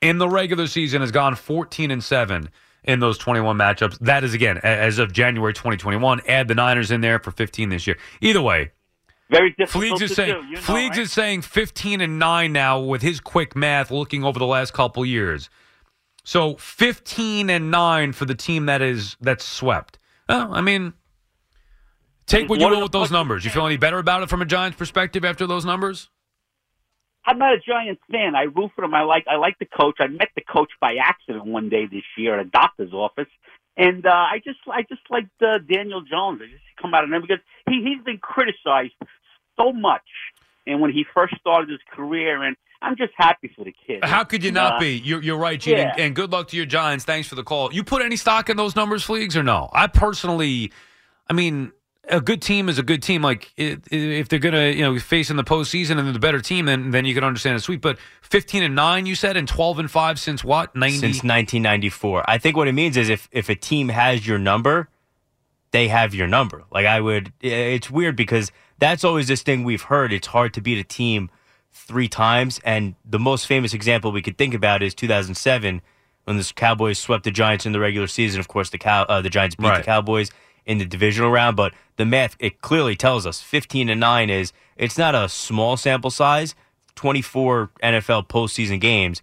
in 0.00 0.18
the 0.18 0.28
regular 0.28 0.68
season 0.68 1.00
has 1.00 1.10
gone 1.10 1.34
14 1.34 1.90
and 1.90 2.04
7 2.04 2.48
in 2.84 3.00
those 3.00 3.18
21 3.18 3.56
matchups. 3.56 3.98
That 4.00 4.22
is 4.22 4.34
again 4.34 4.58
as 4.58 4.98
of 4.98 5.12
January 5.12 5.52
2021. 5.52 6.20
Add 6.28 6.48
the 6.48 6.54
Niners 6.54 6.90
in 6.90 7.00
there 7.00 7.18
for 7.18 7.30
15 7.30 7.70
this 7.70 7.86
year. 7.86 7.96
Either 8.20 8.42
way, 8.42 8.70
Very 9.30 9.54
difficult 9.58 9.84
Fleegs 9.84 10.02
is 10.02 10.10
to 10.10 10.14
saying 10.14 10.40
do. 10.40 10.46
You 10.46 10.54
know, 10.56 10.60
Fleegs 10.60 10.90
right? 10.90 10.98
Eh? 10.98 11.02
is 11.02 11.12
saying 11.12 11.42
15 11.42 12.00
and 12.00 12.18
9 12.18 12.52
now 12.52 12.80
with 12.80 13.02
his 13.02 13.20
quick 13.20 13.56
math 13.56 13.90
looking 13.90 14.24
over 14.24 14.38
the 14.38 14.46
last 14.46 14.72
couple 14.72 15.04
years. 15.04 15.48
So 16.24 16.56
15 16.56 17.50
and 17.50 17.70
9 17.70 18.12
for 18.12 18.24
the 18.24 18.34
team 18.34 18.66
that 18.66 18.82
is 18.82 19.16
that's 19.20 19.44
swept. 19.44 19.98
Oh, 20.28 20.52
I 20.52 20.60
mean 20.60 20.94
take 22.26 22.48
what 22.48 22.60
you 22.60 22.68
will 22.68 22.82
with 22.82 22.92
those 22.92 23.10
numbers. 23.10 23.44
You 23.44 23.50
feel 23.50 23.66
any 23.66 23.76
better 23.76 23.98
about 23.98 24.22
it 24.22 24.28
from 24.28 24.42
a 24.42 24.46
Giants 24.46 24.76
perspective 24.76 25.24
after 25.24 25.46
those 25.46 25.64
numbers? 25.64 26.10
I'm 27.26 27.38
not 27.38 27.54
a 27.54 27.58
Giants 27.58 28.02
fan. 28.10 28.34
I 28.34 28.42
root 28.42 28.72
for 28.76 28.82
them. 28.82 28.94
I 28.94 29.02
like 29.02 29.24
I 29.28 29.36
like 29.36 29.58
the 29.58 29.66
coach. 29.66 29.96
I 30.00 30.08
met 30.08 30.28
the 30.34 30.42
coach 30.42 30.70
by 30.80 30.96
accident 31.02 31.46
one 31.46 31.70
day 31.70 31.86
this 31.86 32.02
year 32.18 32.38
at 32.38 32.46
a 32.46 32.48
doctor's 32.48 32.92
office. 32.92 33.28
And 33.76 34.06
uh, 34.06 34.10
I 34.10 34.40
just 34.44 34.58
I 34.70 34.82
just 34.82 35.02
like 35.10 35.26
uh, 35.44 35.58
Daniel 35.58 36.00
Jones. 36.02 36.40
I 36.42 36.46
just 36.46 36.62
come 36.80 36.94
out 36.94 37.04
of 37.04 37.10
there 37.10 37.20
because 37.20 37.40
he 37.68 37.82
he's 37.82 38.04
been 38.04 38.18
criticized 38.18 38.92
so 39.58 39.72
much. 39.72 40.02
And 40.66 40.80
when 40.80 40.92
he 40.92 41.04
first 41.12 41.34
started 41.38 41.68
his 41.68 41.80
career, 41.92 42.42
and 42.42 42.56
I'm 42.80 42.96
just 42.96 43.12
happy 43.16 43.50
for 43.54 43.64
the 43.64 43.74
kid. 43.86 44.04
How 44.04 44.24
could 44.24 44.42
you 44.44 44.50
not 44.52 44.74
Uh, 44.76 44.80
be? 44.80 44.96
You're, 44.96 45.22
you're 45.22 45.36
right, 45.38 45.60
Gene. 45.60 45.76
yeah. 45.76 45.90
And, 45.92 46.00
and 46.00 46.16
good 46.16 46.30
luck 46.32 46.48
to 46.48 46.56
your 46.56 46.66
Giants. 46.66 47.04
Thanks 47.04 47.28
for 47.28 47.34
the 47.34 47.42
call. 47.42 47.72
You 47.72 47.84
put 47.84 48.00
any 48.02 48.16
stock 48.16 48.48
in 48.48 48.56
those 48.56 48.74
numbers, 48.76 49.06
Fleegs, 49.06 49.36
or 49.36 49.42
no? 49.42 49.68
I 49.74 49.86
personally, 49.88 50.72
I 51.28 51.32
mean, 51.34 51.72
a 52.08 52.20
good 52.20 52.42
team 52.42 52.68
is 52.68 52.78
a 52.78 52.82
good 52.82 53.02
team. 53.02 53.22
Like 53.22 53.52
if 53.56 54.28
they're 54.28 54.38
gonna, 54.38 54.66
you 54.70 54.82
know, 54.82 54.98
face 54.98 55.30
in 55.30 55.36
the 55.36 55.44
postseason 55.44 55.92
and 55.98 56.06
they're 56.06 56.12
the 56.12 56.18
better 56.18 56.40
team, 56.40 56.66
then 56.66 56.90
then 56.90 57.04
you 57.04 57.14
can 57.14 57.24
understand 57.24 57.56
it's 57.56 57.64
sweet. 57.64 57.80
But 57.80 57.98
15 58.22 58.62
and 58.62 58.74
nine, 58.74 59.06
you 59.06 59.14
said, 59.14 59.36
and 59.36 59.48
12 59.48 59.78
and 59.78 59.90
five 59.90 60.18
since 60.18 60.44
what? 60.44 60.74
90. 60.76 60.96
since 60.98 61.16
1994. 61.22 62.24
I 62.28 62.38
think 62.38 62.56
what 62.56 62.68
it 62.68 62.72
means 62.72 62.96
is 62.96 63.08
if 63.08 63.28
if 63.32 63.48
a 63.48 63.54
team 63.54 63.88
has 63.88 64.26
your 64.26 64.38
number, 64.38 64.88
they 65.70 65.88
have 65.88 66.14
your 66.14 66.26
number. 66.26 66.64
Like 66.70 66.86
I 66.86 67.00
would, 67.00 67.32
it's 67.40 67.90
weird 67.90 68.16
because 68.16 68.52
that's 68.78 69.04
always 69.04 69.28
this 69.28 69.42
thing 69.42 69.64
we've 69.64 69.82
heard. 69.82 70.12
It's 70.12 70.28
hard 70.28 70.52
to 70.54 70.60
beat 70.60 70.78
a 70.78 70.84
team 70.84 71.30
three 71.72 72.08
times, 72.08 72.60
and 72.64 72.94
the 73.04 73.18
most 73.18 73.46
famous 73.46 73.74
example 73.74 74.12
we 74.12 74.22
could 74.22 74.38
think 74.38 74.54
about 74.54 74.82
is 74.82 74.94
2007 74.94 75.80
when 76.24 76.36
the 76.36 76.52
Cowboys 76.54 76.98
swept 76.98 77.24
the 77.24 77.30
Giants 77.30 77.66
in 77.66 77.72
the 77.72 77.80
regular 77.80 78.06
season. 78.06 78.40
Of 78.40 78.48
course, 78.48 78.70
the 78.70 78.78
cow 78.78 79.02
uh, 79.08 79.20
the 79.20 79.30
Giants 79.30 79.56
beat 79.56 79.66
Right. 79.68 79.78
the 79.78 79.84
Cowboys 79.84 80.30
in 80.66 80.78
the 80.78 80.84
divisional 80.86 81.30
round, 81.30 81.56
but 81.56 81.72
the 81.96 82.04
math 82.04 82.36
it 82.38 82.60
clearly 82.60 82.96
tells 82.96 83.26
us 83.26 83.40
15 83.40 83.88
and 83.88 84.00
nine 84.00 84.30
is 84.30 84.52
it's 84.76 84.96
not 84.98 85.14
a 85.14 85.28
small 85.28 85.76
sample 85.76 86.10
size. 86.10 86.54
24 86.96 87.70
NFL 87.82 88.28
postseason 88.28 88.80
games. 88.80 89.20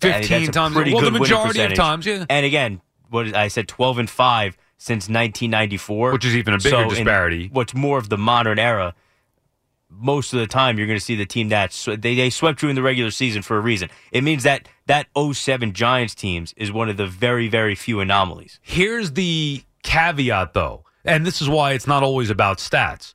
15 0.00 0.28
That's 0.28 0.48
a 0.48 0.52
times. 0.52 0.74
pretty 0.74 0.92
Well, 0.92 1.00
the 1.02 1.10
good 1.10 1.20
winning 1.20 1.22
majority 1.36 1.62
of 1.62 1.74
times, 1.74 2.04
yeah. 2.06 2.26
And 2.28 2.44
again, 2.44 2.80
what 3.08 3.28
is- 3.28 3.32
I 3.34 3.48
said 3.48 3.66
12 3.68 3.98
and 3.98 4.10
5 4.10 4.56
since 4.78 5.08
1994, 5.08 6.12
Which 6.12 6.24
is 6.24 6.36
even 6.36 6.54
a 6.54 6.58
bigger 6.58 6.68
So 6.70 6.80
in 6.82 6.88
disparity. 6.90 7.48
What's 7.52 7.72
more 7.74 7.98
of 7.98 8.08
the 8.08 8.18
modern 8.18 8.58
era, 8.58 8.94
most 9.88 10.32
of 10.32 10.40
the 10.40 10.46
time 10.46 10.76
you're 10.78 10.86
going 10.86 10.98
to 10.98 11.04
see 11.04 11.14
the 11.16 11.26
team 11.26 11.50
that 11.50 11.72
sw- 11.72 11.90
they 11.98 12.14
they 12.14 12.30
swept 12.30 12.62
you 12.62 12.68
in 12.68 12.74
the 12.74 12.82
regular 12.82 13.10
season 13.10 13.42
for 13.42 13.56
a 13.56 13.60
reason. 13.60 13.90
It 14.10 14.24
means 14.24 14.42
that 14.42 14.68
that 14.86 15.06
07 15.14 15.72
Giants 15.74 16.14
teams 16.14 16.52
is 16.56 16.72
one 16.72 16.88
of 16.88 16.96
the 16.96 17.06
very 17.06 17.48
very 17.48 17.74
few 17.74 18.00
anomalies. 18.00 18.58
Here's 18.62 19.12
the 19.12 19.62
caveat, 19.82 20.54
though, 20.54 20.84
and 21.04 21.26
this 21.26 21.40
is 21.40 21.48
why 21.48 21.72
it's 21.72 21.86
not 21.86 22.02
always 22.02 22.30
about 22.30 22.58
stats. 22.58 23.14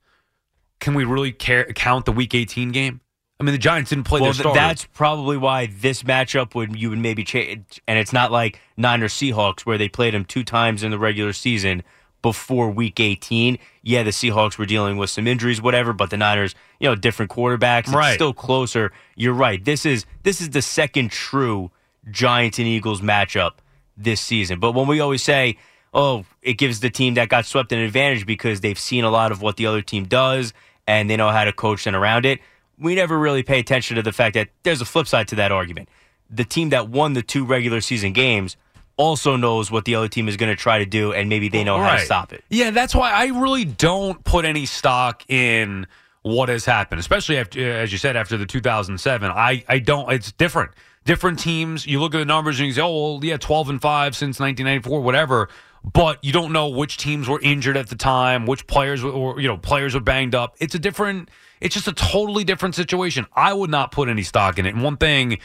Can 0.80 0.93
we 0.93 1.05
really 1.05 1.32
care, 1.32 1.65
count 1.74 2.05
the 2.05 2.11
Week 2.11 2.36
18 2.36 2.72
game? 2.72 3.01
I 3.39 3.43
mean, 3.43 3.51
the 3.51 3.59
Giants 3.59 3.91
didn't 3.91 4.05
play 4.05 4.20
well, 4.20 4.32
their 4.32 4.41
starters. 4.41 4.59
that's 4.59 4.86
probably 4.86 5.38
why 5.38 5.68
this 5.68 6.03
matchup 6.03 6.55
would 6.55 6.76
you 6.76 6.89
would 6.89 6.99
maybe 6.99 7.24
change, 7.24 7.82
and 7.88 7.99
it's 7.99 8.13
not 8.13 8.32
like 8.32 8.59
Niners 8.78 9.13
Seahawks 9.13 9.61
where 9.61 9.78
they 9.78 9.89
played 9.89 10.13
them 10.13 10.26
two 10.26 10.43
times 10.43 10.82
in 10.82 10.89
the 10.89 10.97
regular 10.97 11.34
season 11.34 11.84
before 12.24 12.72
Week 12.72 12.99
18. 12.99 13.59
Yeah, 13.84 14.01
the 14.01 14.09
Seahawks 14.09 14.57
were 14.57 14.65
dealing 14.65 14.97
with 14.97 15.11
some 15.11 15.28
injuries, 15.28 15.61
whatever, 15.61 15.93
but 15.93 16.09
the 16.09 16.18
Niners, 16.18 16.55
you 16.80 16.89
know, 16.89 16.95
different 16.95 17.32
quarterbacks, 17.32 17.93
it's 17.93 18.15
still 18.15 18.34
closer. 18.34 18.91
You're 19.15 19.34
right. 19.34 19.63
This 19.63 19.86
is 19.86 20.05
this 20.24 20.41
is 20.41 20.49
the 20.49 20.63
second 20.63 21.11
true 21.11 21.70
Giants 22.09 22.57
and 22.57 22.68
Eagles 22.68 23.01
matchup 23.01 23.53
this 23.95 24.20
season. 24.20 24.59
But 24.59 24.72
when 24.72 24.88
we 24.88 24.99
always 24.99 25.22
say, 25.22 25.57
"Oh, 25.98 26.24
it 26.41 26.54
gives 26.54 26.80
the 26.80 26.89
team 26.89 27.16
that 27.16 27.28
got 27.28 27.45
swept 27.45 27.74
an 27.74 27.80
advantage 27.80 28.26
because 28.26 28.62
they've 28.62 28.80
seen 28.80 29.04
a 29.04 29.10
lot 29.10 29.34
of 29.34 29.41
what 29.41 29.58
the 29.58 29.66
other 29.66 29.82
team 29.82 30.06
does 30.06 30.54
and 30.88 31.10
they 31.10 31.18
know 31.18 31.30
how 31.30 31.43
to 31.43 31.52
coach 31.52 31.84
them 31.84 31.95
around 31.95 32.26
it," 32.26 32.39
we 32.80 32.95
never 32.95 33.18
really 33.18 33.43
pay 33.43 33.60
attention 33.60 33.95
to 33.98 34.04
the 34.04 34.14
fact 34.14 34.36
that 34.36 34.50
there's 34.64 34.82
a 34.82 34.86
flip 34.86 35.08
side 35.08 35.28
to 35.30 35.36
that 35.36 35.52
argument. 35.52 35.89
The 36.30 36.45
team 36.45 36.70
that 36.70 36.89
won 36.89 37.14
the 37.14 37.22
two 37.22 37.43
regular 37.43 37.82
season 37.82 38.14
games 38.14 38.56
also 38.98 39.36
knows 39.36 39.72
what 39.72 39.86
the 39.86 39.95
other 39.95 40.08
team 40.08 40.28
is 40.28 40.38
going 40.38 40.50
to 40.50 40.56
try 40.56 40.80
to 40.80 40.86
do, 40.86 41.14
and 41.14 41.30
maybe 41.30 41.50
they 41.50 41.64
know 41.64 41.78
how 41.80 41.95
to 41.95 42.00
stop 42.00 42.34
it. 42.34 42.43
Yeah, 42.50 42.72
that's 42.72 42.95
why 42.95 43.12
I 43.12 43.28
really 43.28 43.64
don't 43.64 44.24
put 44.24 44.43
any 44.43 44.66
stock 44.66 45.24
in 45.30 45.88
what 46.24 46.50
has 46.50 46.66
happened, 46.66 47.00
especially 47.00 47.38
after, 47.38 47.72
as 47.72 47.91
you 47.91 47.98
said, 47.98 48.16
after 48.18 48.38
the 48.38 48.45
2007. 48.45 49.32
I, 49.32 49.64
I 49.68 49.80
don't. 49.80 50.12
It's 50.12 50.32
different. 50.32 50.72
Different 51.06 51.39
teams. 51.39 51.88
You 51.88 52.02
look 52.02 52.14
at 52.16 52.18
the 52.18 52.26
numbers 52.26 52.60
and 52.60 52.68
you 52.68 52.74
say, 52.74 52.82
oh, 52.82 53.14
well, 53.14 53.24
yeah, 53.24 53.38
12 53.38 53.70
and 53.70 53.82
five 53.82 54.16
since 54.16 54.39
1994, 54.39 55.02
whatever. 55.02 55.48
But 55.84 56.23
you 56.23 56.34
don't 56.34 56.51
know 56.51 56.67
which 56.69 56.97
teams 56.97 57.30
were 57.30 57.39
injured 57.41 57.78
at 57.78 57.88
the 57.88 57.95
time, 57.95 58.45
which 58.45 58.67
players 58.67 59.03
were, 59.03 59.39
you 59.39 59.47
know, 59.47 59.57
players 59.57 59.93
were 59.93 60.01
banged 60.01 60.36
up. 60.36 60.55
It's 60.59 60.75
a 60.75 60.80
different. 60.80 61.30
It's 61.61 61.73
just 61.73 61.88
a 61.88 61.93
totally 61.93 62.43
different 62.43 62.75
situation. 62.75 63.25
I 63.34 63.53
would 63.53 63.69
not 63.69 63.91
put 63.91 64.09
any 64.09 64.23
stock 64.23 64.59
in 64.59 64.65
it. 64.65 64.75
And 64.75 64.84
one 64.84 64.97
thing 64.97 65.39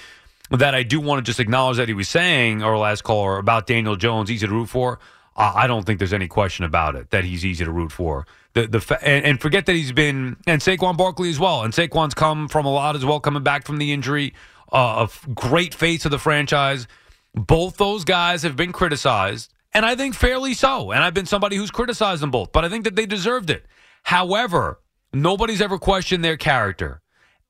that 0.50 0.74
I 0.74 0.82
do 0.82 1.00
want 1.00 1.24
to 1.24 1.28
just 1.28 1.40
acknowledge 1.40 1.78
that 1.78 1.88
he 1.88 1.94
was 1.94 2.08
saying, 2.08 2.62
our 2.62 2.76
last 2.76 3.02
caller, 3.02 3.38
about 3.38 3.66
Daniel 3.66 3.96
Jones, 3.96 4.30
easy 4.30 4.46
to 4.46 4.52
root 4.52 4.68
for. 4.68 4.98
I 5.34 5.66
don't 5.66 5.86
think 5.86 5.98
there's 5.98 6.12
any 6.12 6.28
question 6.28 6.66
about 6.66 6.94
it 6.94 7.10
that 7.10 7.24
he's 7.24 7.44
easy 7.44 7.64
to 7.64 7.72
root 7.72 7.90
for. 7.90 8.26
The 8.52 8.66
the 8.66 8.98
and, 9.02 9.24
and 9.24 9.40
forget 9.40 9.64
that 9.64 9.72
he's 9.74 9.92
been 9.92 10.36
and 10.46 10.60
Saquon 10.60 10.96
Barkley 10.96 11.30
as 11.30 11.38
well. 11.38 11.62
And 11.62 11.72
Saquon's 11.72 12.12
come 12.12 12.48
from 12.48 12.66
a 12.66 12.70
lot 12.70 12.96
as 12.96 13.04
well, 13.04 13.18
coming 13.18 13.42
back 13.42 13.64
from 13.64 13.78
the 13.78 13.92
injury. 13.92 14.34
Uh, 14.70 15.06
a 15.08 15.30
great 15.30 15.74
face 15.74 16.04
of 16.04 16.10
the 16.10 16.18
franchise. 16.18 16.86
Both 17.34 17.78
those 17.78 18.04
guys 18.04 18.42
have 18.42 18.56
been 18.56 18.72
criticized, 18.72 19.54
and 19.74 19.84
I 19.84 19.94
think 19.94 20.14
fairly 20.14 20.54
so. 20.54 20.92
And 20.92 21.02
I've 21.02 21.14
been 21.14 21.26
somebody 21.26 21.56
who's 21.56 21.70
criticized 21.70 22.22
them 22.22 22.30
both, 22.30 22.52
but 22.52 22.64
I 22.64 22.68
think 22.68 22.84
that 22.84 22.96
they 22.96 23.06
deserved 23.06 23.50
it. 23.50 23.66
However, 24.02 24.80
nobody's 25.12 25.60
ever 25.60 25.78
questioned 25.78 26.24
their 26.24 26.36
character 26.36 27.02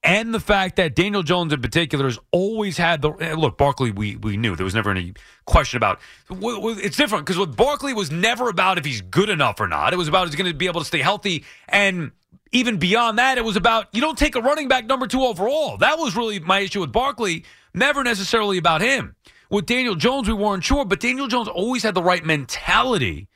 and 0.05 0.35
the 0.35 0.41
fact 0.41 0.77
that 0.77 0.97
Daniel 0.97 1.23
Jones 1.23 1.53
in 1.53 1.63
particular 1.63 2.07
has 2.07 2.19
always 2.33 2.77
had 2.77 3.03
the 3.03 3.13
eh, 3.13 3.35
look. 3.35 3.57
Barkley, 3.57 3.91
we 3.93 4.17
we 4.17 4.37
knew 4.37 4.57
there 4.57 4.65
was 4.65 4.75
never 4.75 4.91
any 4.91 5.15
question 5.45 5.77
about. 5.77 6.01
It's 6.29 6.97
different 6.97 7.25
because 7.25 7.39
with 7.39 7.57
Barkley 7.57 7.95
was 7.95 8.11
never 8.11 8.49
about 8.49 8.79
if 8.79 8.85
he's 8.85 9.01
good 9.01 9.29
enough 9.29 9.61
or 9.61 9.69
not. 9.69 9.93
It 9.93 9.97
was 9.97 10.09
about 10.09 10.27
he's 10.27 10.37
going 10.37 10.51
to 10.51 10.57
be 10.57 10.67
able 10.67 10.81
to 10.81 10.87
stay 10.87 10.99
healthy, 10.99 11.45
and 11.69 12.11
even 12.51 12.79
beyond 12.79 13.19
that, 13.19 13.39
it 13.39 13.45
was 13.45 13.57
about 13.57 13.89
you 13.93 14.01
don't 14.01 14.19
take 14.19 14.35
a 14.35 14.41
running 14.41 14.69
back 14.69 14.87
number 14.87 15.07
two 15.07 15.23
overall. 15.23 15.77
That 15.79 15.99
was 15.99 16.17
really 16.17 16.41
my 16.41 16.61
issue 16.61 16.81
with 16.81 16.93
Barkley. 16.93 17.45
Never 17.75 18.03
necessarily 18.05 18.59
about 18.59 18.81
him. 18.81 19.15
With 19.53 19.67
Daniel 19.67 19.95
Jones, 19.95 20.29
we 20.29 20.33
weren't 20.33 20.65
sure, 20.65 20.87
but 20.87 20.99
Daniel 20.99 21.29
Jones 21.29 21.47
always 21.47 21.83
had 21.83 21.95
the 21.95 22.03
right 22.03 22.25
mentality 22.25 23.29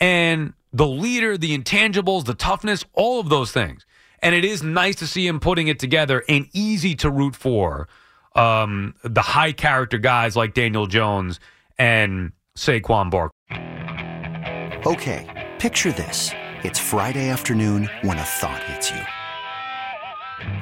and 0.00 0.54
the 0.72 0.86
leader, 0.86 1.36
the 1.36 1.56
intangibles, 1.56 2.24
the 2.24 2.32
toughness, 2.32 2.86
all 2.94 3.20
of 3.20 3.28
those 3.28 3.52
things. 3.52 3.84
And 4.22 4.34
it 4.34 4.46
is 4.46 4.62
nice 4.62 4.96
to 4.96 5.06
see 5.06 5.26
him 5.26 5.40
putting 5.40 5.68
it 5.68 5.78
together 5.78 6.24
and 6.26 6.48
easy 6.54 6.94
to 6.96 7.10
root 7.10 7.36
for 7.36 7.86
um, 8.34 8.94
the 9.04 9.20
high 9.20 9.52
character 9.52 9.98
guys 9.98 10.36
like 10.36 10.54
Daniel 10.54 10.86
Jones 10.86 11.38
and 11.78 12.32
Saquon 12.56 13.10
Barkley. 13.10 13.36
Okay, 14.86 15.50
picture 15.58 15.92
this. 15.92 16.30
It's 16.64 16.78
Friday 16.78 17.28
afternoon 17.28 17.90
when 18.00 18.16
a 18.16 18.24
thought 18.24 18.62
hits 18.62 18.90
you. 18.90 19.02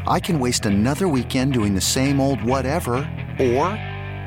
I 0.09 0.19
can 0.19 0.41
waste 0.41 0.67
another 0.67 1.07
weekend 1.07 1.53
doing 1.53 1.77
the 1.77 1.81
same 1.81 2.21
old 2.21 2.43
whatever, 2.43 3.09
or 3.39 3.96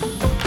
you 0.00 0.37